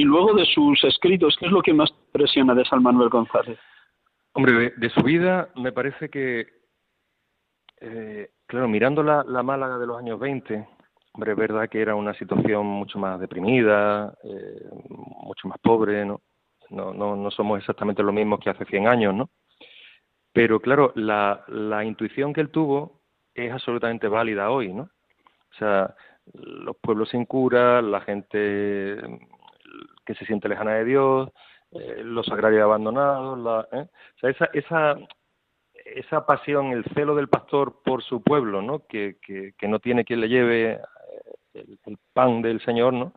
[0.00, 3.10] y luego de sus escritos, ¿qué es lo que más te impresiona de San Manuel
[3.10, 3.58] González?
[4.32, 6.46] Hombre, de, su vida me parece que,
[7.82, 10.66] eh, claro, mirando la, Málaga de los años 20,
[11.12, 16.22] hombre, es verdad que era una situación mucho más deprimida, eh, mucho más pobre, ¿no?
[16.70, 19.28] no, no, no somos exactamente lo mismo que hace 100 años, ¿no?
[20.32, 23.02] Pero claro, la, la intuición que él tuvo
[23.34, 24.84] es absolutamente válida hoy, ¿no?
[24.84, 25.94] O sea,
[26.32, 28.96] los pueblos sin cura, la gente
[30.10, 31.30] que se siente lejana de Dios,
[31.70, 33.86] eh, los agrarios abandonados, la, ¿eh?
[34.22, 34.98] esa, esa,
[35.84, 38.86] esa pasión, el celo del pastor por su pueblo, ¿no?
[38.88, 40.80] Que, que, no tiene quien le lleve eh,
[41.54, 43.12] el, pan del Señor, ¿no?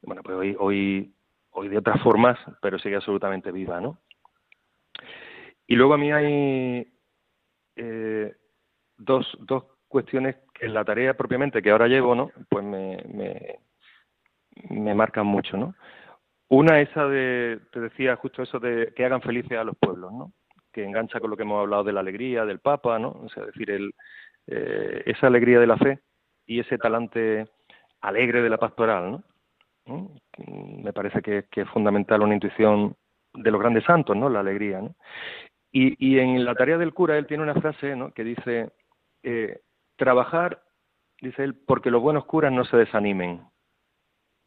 [0.00, 1.14] Bueno, pues hoy, hoy
[1.50, 3.98] hoy de otras formas, pero sigue absolutamente viva, ¿no?
[5.66, 6.88] Y luego a mí hay
[8.96, 12.30] dos, dos cuestiones que en la tarea propiamente que ahora llevo, ¿no?
[12.48, 13.58] Pues me, me,
[14.70, 15.74] me marcan mucho, ¿no?
[16.52, 20.32] Una esa de, te decía justo eso de que hagan felices a los pueblos, ¿no?
[20.70, 23.08] Que engancha con lo que hemos hablado de la alegría del Papa, ¿no?
[23.08, 23.94] O sea, decir, el,
[24.48, 26.00] eh, esa alegría de la fe
[26.44, 27.46] y ese talante
[28.02, 29.22] alegre de la pastoral,
[29.86, 30.10] ¿no?
[30.82, 32.96] Me parece que, es fundamental una intuición
[33.32, 34.28] de los grandes santos, ¿no?
[34.28, 34.94] La alegría, ¿no?
[35.70, 38.12] Y, y en la tarea del cura él tiene una frase, ¿no?
[38.12, 38.72] Que dice,
[39.22, 39.60] eh,
[39.96, 40.62] trabajar,
[41.18, 43.40] dice él, porque los buenos curas no se desanimen.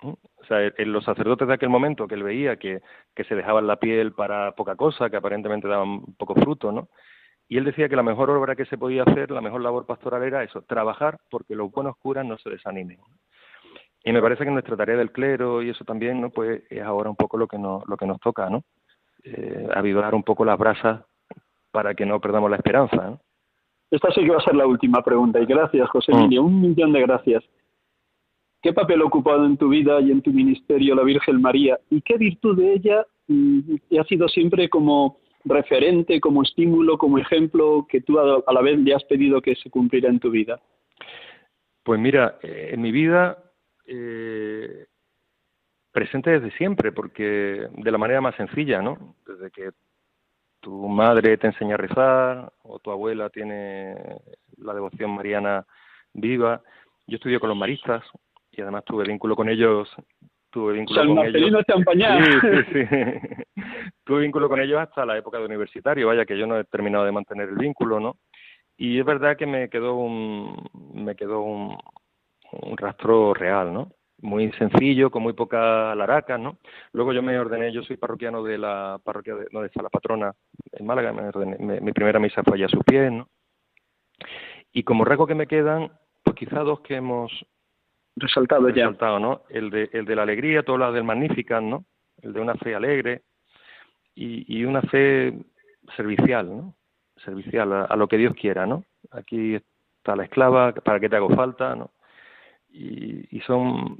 [0.01, 2.81] O sea, los sacerdotes de aquel momento que él veía que,
[3.15, 6.89] que se dejaban la piel para poca cosa, que aparentemente daban poco fruto, ¿no?
[7.47, 10.23] Y él decía que la mejor obra que se podía hacer, la mejor labor pastoral
[10.23, 12.99] era eso, trabajar porque los buenos curas no se desanimen.
[14.03, 16.29] Y me parece que nuestra tarea del clero y eso también, ¿no?
[16.29, 18.63] Pues es ahora un poco lo que nos, lo que nos toca, ¿no?
[19.23, 21.01] Eh, avivar un poco las brasas
[21.71, 22.95] para que no perdamos la esperanza.
[22.95, 23.19] ¿no?
[23.89, 25.39] Esta sí que va a ser la última pregunta.
[25.39, 26.17] Y gracias, José mm.
[26.17, 26.43] Emilio.
[26.43, 27.43] Un millón de gracias.
[28.65, 31.79] ¿Qué papel ha ocupado en tu vida y en tu ministerio la Virgen María?
[31.91, 37.85] ¿Y qué virtud de ella mm, ha sido siempre como referente, como estímulo, como ejemplo
[37.87, 40.59] que tú a la vez le has pedido que se cumpliera en tu vida?
[41.83, 43.37] Pues mira, eh, en mi vida
[43.85, 44.87] eh,
[45.91, 49.15] presente desde siempre, porque de la manera más sencilla, ¿no?
[49.27, 49.73] Desde que
[50.59, 53.95] tu madre te enseña a rezar o tu abuela tiene
[54.57, 55.67] la devoción mariana
[56.13, 56.63] viva.
[57.05, 58.03] Yo estudié con los maristas
[58.55, 59.93] y además tuve vínculo con ellos.
[60.49, 61.65] Tuve vínculo con ellos.
[61.67, 63.53] Sí, sí, sí.
[64.03, 67.05] tuve vínculo con ellos hasta la época de universitario, vaya que yo no he terminado
[67.05, 68.17] de mantener el vínculo, ¿no?
[68.77, 71.77] Y es verdad que me quedó un me quedó un,
[72.51, 73.91] un rastro real, ¿no?
[74.21, 76.57] Muy sencillo, con muy poca laraca, ¿no?
[76.93, 80.33] Luego yo me ordené, yo soy parroquiano de la parroquia de, no, de la Patrona
[80.71, 83.27] en Málaga, me mi primera misa fue allá a su pie, ¿no?
[84.71, 85.91] Y como rasgo que me quedan,
[86.23, 87.31] pues quizá dos que hemos
[88.15, 89.41] resaltado, resaltado ¿no?
[89.49, 91.85] El de, el de la alegría, todo lo del Magnificat, ¿no?
[92.21, 93.23] El de una fe alegre
[94.13, 95.33] y, y una fe
[95.95, 96.75] servicial, ¿no?
[97.23, 98.83] Servicial a, a, lo que Dios quiera, ¿no?
[99.11, 101.91] Aquí está la esclava, para qué te hago falta, ¿no?
[102.75, 103.99] y, son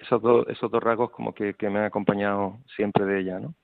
[0.00, 3.54] esos dos, esos dos rasgos como que, me han acompañado siempre de ella, ¿no?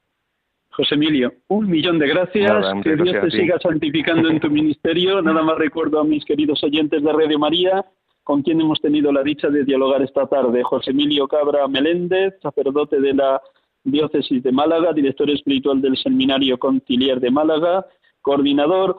[0.70, 2.66] José Emilio, un millón de gracias.
[2.82, 5.22] que Dios te siga santificando en tu ministerio.
[5.22, 7.84] Nada más recuerdo a mis queridos oyentes de Radio María,
[8.24, 10.62] con quien hemos tenido la dicha de dialogar esta tarde.
[10.64, 13.40] José Emilio Cabra Meléndez, sacerdote de la
[13.84, 17.86] Diócesis de Málaga, director espiritual del Seminario Conciliar de Málaga,
[18.22, 18.96] coordinador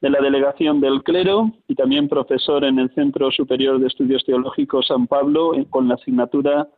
[0.00, 4.88] de la Delegación del Clero y también profesor en el Centro Superior de Estudios Teológicos
[4.88, 6.68] San Pablo con la asignatura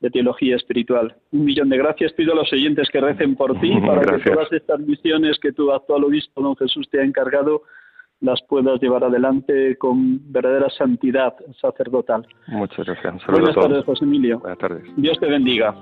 [0.00, 1.14] de Teología Espiritual.
[1.32, 2.12] Un millón de gracias.
[2.14, 5.70] Pido a los oyentes que recen por ti para que todas estas misiones que tu
[5.72, 7.62] actual obispo, don Jesús, te ha encargado
[8.20, 12.26] las puedas llevar adelante con verdadera santidad sacerdotal.
[12.48, 13.26] Muchas gracias.
[13.26, 14.38] Buenas tardes, José Emilio.
[14.40, 14.84] Buenas tardes.
[14.96, 15.74] Dios te bendiga.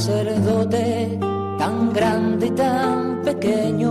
[0.00, 1.18] sacerdote
[1.58, 3.90] tan grande y tan pequeño,